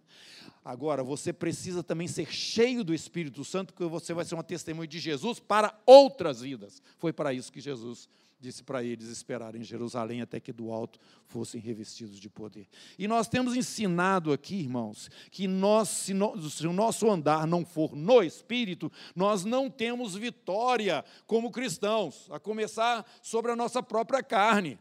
Agora, 0.64 1.03
você 1.03 1.33
precisa 1.33 1.83
também 1.83 2.09
ser 2.09 2.27
cheio 2.31 2.85
do 2.85 2.94
Espírito 2.94 3.44
Santo, 3.44 3.72
porque 3.72 3.88
você 3.88 4.12
vai 4.12 4.24
ser 4.24 4.35
uma 4.35 4.44
testemunha 4.44 4.87
de 4.87 4.98
Jesus 4.98 5.38
para 5.38 5.79
outras 5.87 6.40
vidas. 6.40 6.83
Foi 6.96 7.12
para 7.12 7.33
isso 7.33 7.53
que 7.53 7.61
Jesus 7.61 8.09
disse 8.40 8.62
para 8.62 8.85
eles 8.85 9.09
esperarem 9.09 9.61
em 9.61 9.64
Jerusalém 9.64 10.22
até 10.22 10.38
que 10.38 10.53
do 10.53 10.70
alto 10.70 11.01
fossem 11.27 11.61
revestidos 11.61 12.20
de 12.20 12.31
poder. 12.31 12.68
E 12.98 13.09
nós 13.09 13.29
temos 13.29 13.57
ensinado 13.57 14.33
aqui, 14.33 14.57
irmãos, 14.57 15.11
que 15.31 15.48
nós, 15.48 15.88
se, 15.88 16.14
no, 16.14 16.48
se 16.48 16.66
o 16.66 16.72
nosso 16.72 17.11
andar 17.11 17.46
não 17.46 17.64
for 17.64 17.96
no 17.96 18.22
Espírito, 18.22 18.92
nós 19.14 19.44
não 19.44 19.68
temos 19.68 20.14
vitória 20.14 21.05
como 21.27 21.51
cristãos, 21.51 22.29
a 22.31 22.38
começar 22.38 23.05
sobre 23.22 23.51
a 23.51 23.57
nossa 23.57 23.83
própria 23.83 24.22
carne. 24.22 24.79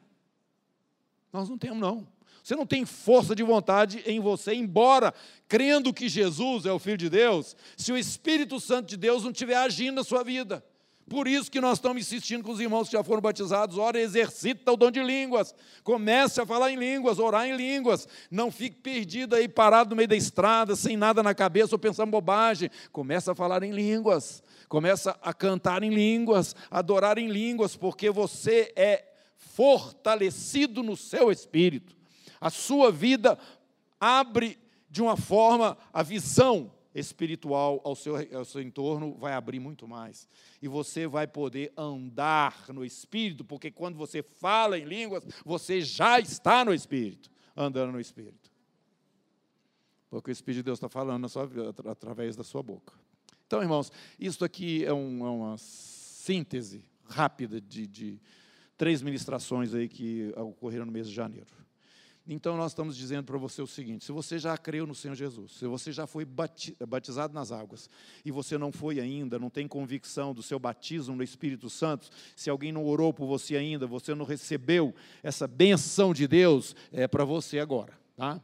Nós 1.33 1.49
não 1.49 1.57
temos, 1.57 1.79
não. 1.79 2.07
Você 2.43 2.55
não 2.55 2.65
tem 2.65 2.85
força 2.85 3.35
de 3.35 3.43
vontade 3.43 4.01
em 4.05 4.19
você, 4.19 4.53
embora 4.53 5.13
crendo 5.49 5.93
que 5.93 6.07
Jesus 6.07 6.65
é 6.65 6.71
o 6.71 6.79
Filho 6.79 6.97
de 6.97 7.09
Deus, 7.09 7.57
se 7.75 7.91
o 7.91 7.97
Espírito 7.97 8.59
Santo 8.59 8.87
de 8.87 8.95
Deus 8.95 9.23
não 9.23 9.31
estiver 9.31 9.57
agindo 9.57 9.95
na 9.95 10.03
sua 10.03 10.23
vida. 10.23 10.63
Por 11.09 11.25
isso 11.25 11.49
que 11.49 11.61
nós 11.61 11.77
estamos 11.77 12.01
insistindo 12.01 12.43
com 12.43 12.51
os 12.51 12.59
irmãos 12.59 12.89
que 12.89 12.93
já 12.93 13.03
foram 13.03 13.21
batizados, 13.21 13.77
ora, 13.77 13.99
exercita 13.99 14.73
o 14.73 14.75
dom 14.75 14.91
de 14.91 15.01
línguas, 15.01 15.55
comece 15.81 16.41
a 16.41 16.45
falar 16.45 16.69
em 16.69 16.75
línguas, 16.75 17.17
orar 17.17 17.47
em 17.47 17.55
línguas, 17.55 18.07
não 18.29 18.51
fique 18.51 18.81
perdido 18.81 19.33
aí, 19.33 19.47
parado 19.47 19.91
no 19.91 19.95
meio 19.95 20.09
da 20.09 20.17
estrada, 20.17 20.75
sem 20.75 20.97
nada 20.97 21.23
na 21.23 21.33
cabeça 21.33 21.73
ou 21.73 21.79
pensando 21.79 22.11
bobagem, 22.11 22.69
comece 22.91 23.31
a 23.31 23.35
falar 23.35 23.63
em 23.63 23.71
línguas, 23.71 24.43
comece 24.67 25.09
a 25.21 25.33
cantar 25.33 25.81
em 25.81 25.91
línguas, 25.91 26.53
adorar 26.69 27.17
em 27.17 27.29
línguas, 27.29 27.77
porque 27.77 28.09
você 28.09 28.73
é 28.75 29.05
fortalecido 29.37 30.83
no 30.83 30.97
seu 30.97 31.31
espírito. 31.31 31.95
A 32.39 32.49
sua 32.49 32.91
vida 32.91 33.39
abre 33.99 34.59
de 34.89 35.01
uma 35.01 35.15
forma 35.15 35.77
a 35.93 36.03
visão 36.03 36.71
espiritual 36.99 37.79
ao 37.83 37.95
seu, 37.95 38.15
ao 38.35 38.43
seu 38.43 38.61
entorno 38.61 39.13
vai 39.13 39.33
abrir 39.33 39.59
muito 39.59 39.87
mais. 39.87 40.27
E 40.61 40.67
você 40.67 41.05
vai 41.05 41.27
poder 41.27 41.71
andar 41.77 42.65
no 42.69 42.83
Espírito, 42.83 43.45
porque 43.45 43.69
quando 43.69 43.95
você 43.95 44.23
fala 44.23 44.79
em 44.79 44.85
línguas, 44.85 45.23
você 45.45 45.79
já 45.79 46.19
está 46.19 46.65
no 46.65 46.73
Espírito, 46.73 47.29
andando 47.55 47.91
no 47.91 47.99
Espírito. 47.99 48.51
Porque 50.09 50.31
o 50.31 50.33
Espírito 50.33 50.57
de 50.57 50.63
Deus 50.63 50.77
está 50.77 50.89
falando 50.89 51.29
sua 51.29 51.47
através 51.89 52.35
da 52.35 52.43
sua 52.43 52.63
boca. 52.63 52.93
Então, 53.45 53.61
irmãos, 53.61 53.91
isso 54.19 54.43
aqui 54.43 54.83
é, 54.83 54.91
um, 54.91 55.25
é 55.25 55.29
uma 55.29 55.57
síntese 55.57 56.83
rápida 57.05 57.61
de, 57.61 57.85
de 57.85 58.21
três 58.75 59.01
ministrações 59.03 59.73
aí 59.73 59.87
que 59.87 60.33
ocorreram 60.35 60.85
no 60.85 60.91
mês 60.91 61.07
de 61.07 61.13
janeiro. 61.13 61.47
Então 62.29 62.57
nós 62.57 62.71
estamos 62.71 62.97
dizendo 62.97 63.23
para 63.23 63.37
você 63.37 63.61
o 63.61 63.67
seguinte: 63.67 64.03
se 64.03 64.11
você 64.11 64.37
já 64.37 64.57
creu 64.57 64.85
no 64.85 64.93
Senhor 64.93 65.15
Jesus, 65.15 65.53
se 65.53 65.65
você 65.65 65.93
já 65.93 66.05
foi 66.05 66.25
batizado 66.25 67.33
nas 67.33 67.53
águas 67.53 67.89
e 68.25 68.31
você 68.31 68.57
não 68.57 68.69
foi 68.69 68.99
ainda, 68.99 69.39
não 69.39 69.49
tem 69.49 69.65
convicção 69.65 70.33
do 70.33 70.43
seu 70.43 70.59
batismo 70.59 71.15
no 71.15 71.23
Espírito 71.23 71.69
Santo, 71.69 72.09
se 72.35 72.49
alguém 72.49 72.71
não 72.73 72.85
orou 72.85 73.13
por 73.13 73.27
você 73.27 73.55
ainda, 73.55 73.87
você 73.87 74.13
não 74.13 74.25
recebeu 74.25 74.93
essa 75.23 75.47
benção 75.47 76.13
de 76.13 76.27
Deus, 76.27 76.75
é 76.91 77.07
para 77.07 77.23
você 77.23 77.59
agora, 77.59 77.97
tá? 78.17 78.41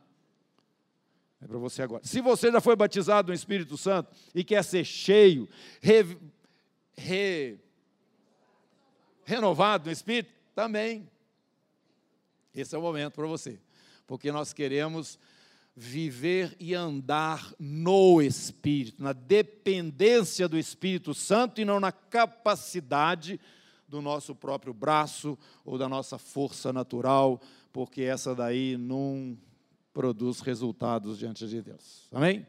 É 1.41 1.48
para 1.48 1.58
você 1.58 1.82
agora. 1.82 2.06
Se 2.06 2.22
você 2.22 2.50
já 2.50 2.62
foi 2.62 2.78
batizado 2.78 3.28
no 3.28 3.34
Espírito 3.34 3.78
Santo 3.78 4.10
e 4.34 4.46
quer 4.46 4.63
ser 4.63 4.86
cheio, 4.86 5.50
re, 5.82 6.17
re, 6.96 7.60
renovado 9.26 9.88
no 9.88 9.91
Espírito? 9.91 10.32
Também. 10.56 11.06
Esse 12.56 12.76
é 12.76 12.78
o 12.78 12.82
momento 12.82 13.15
para 13.15 13.26
você, 13.26 13.60
porque 14.06 14.32
nós 14.32 14.54
queremos 14.54 15.20
viver 15.76 16.56
e 16.60 16.76
andar 16.76 17.54
no 17.60 18.22
Espírito, 18.22 19.02
na 19.02 19.12
dependência 19.12 20.48
do 20.48 20.58
Espírito 20.58 21.13
Santo 21.13 21.60
e 21.60 21.66
não 21.66 21.80
na 21.80 21.92
capacidade 21.92 23.39
do 23.88 24.02
nosso 24.02 24.36
próprio 24.36 24.74
braço 24.74 25.38
ou 25.66 25.78
da 25.78 25.89
nossa 25.89 26.18
força 26.18 26.72
natural, 26.72 27.42
porque 27.72 28.02
essa 28.02 28.36
daí 28.36 28.78
não 28.78 29.38
produz 29.94 30.42
resultados 30.42 31.18
diante 31.18 31.48
de 31.48 31.62
Deus. 31.62 32.08
Amém? 32.12 32.46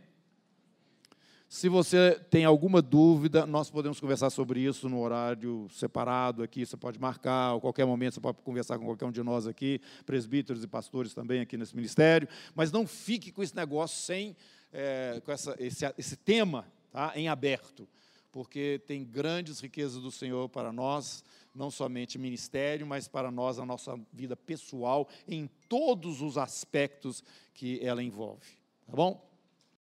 Se 1.54 1.68
você 1.68 2.20
tem 2.30 2.44
alguma 2.44 2.82
dúvida, 2.82 3.46
nós 3.46 3.70
podemos 3.70 4.00
conversar 4.00 4.28
sobre 4.28 4.58
isso 4.58 4.88
no 4.88 4.98
horário 5.00 5.68
separado 5.70 6.42
aqui. 6.42 6.66
Você 6.66 6.76
pode 6.76 6.98
marcar, 6.98 7.54
a 7.54 7.60
qualquer 7.60 7.86
momento 7.86 8.14
você 8.14 8.20
pode 8.20 8.38
conversar 8.38 8.76
com 8.76 8.84
qualquer 8.84 9.04
um 9.04 9.12
de 9.12 9.22
nós 9.22 9.46
aqui, 9.46 9.80
presbíteros 10.04 10.64
e 10.64 10.66
pastores 10.66 11.14
também 11.14 11.40
aqui 11.40 11.56
nesse 11.56 11.76
ministério. 11.76 12.26
Mas 12.56 12.72
não 12.72 12.88
fique 12.88 13.30
com 13.30 13.40
esse 13.40 13.54
negócio 13.54 13.96
sem, 13.96 14.36
é, 14.72 15.22
com 15.24 15.30
essa, 15.30 15.54
esse, 15.60 15.84
esse 15.96 16.16
tema 16.16 16.66
tá, 16.90 17.12
em 17.14 17.28
aberto, 17.28 17.86
porque 18.32 18.82
tem 18.84 19.04
grandes 19.04 19.60
riquezas 19.60 20.02
do 20.02 20.10
Senhor 20.10 20.48
para 20.48 20.72
nós, 20.72 21.22
não 21.54 21.70
somente 21.70 22.18
ministério, 22.18 22.84
mas 22.84 23.06
para 23.06 23.30
nós, 23.30 23.60
a 23.60 23.64
nossa 23.64 23.96
vida 24.12 24.34
pessoal, 24.34 25.08
em 25.28 25.48
todos 25.68 26.20
os 26.20 26.36
aspectos 26.36 27.22
que 27.54 27.78
ela 27.80 28.02
envolve. 28.02 28.58
Tá 28.88 28.96
bom? 28.96 29.33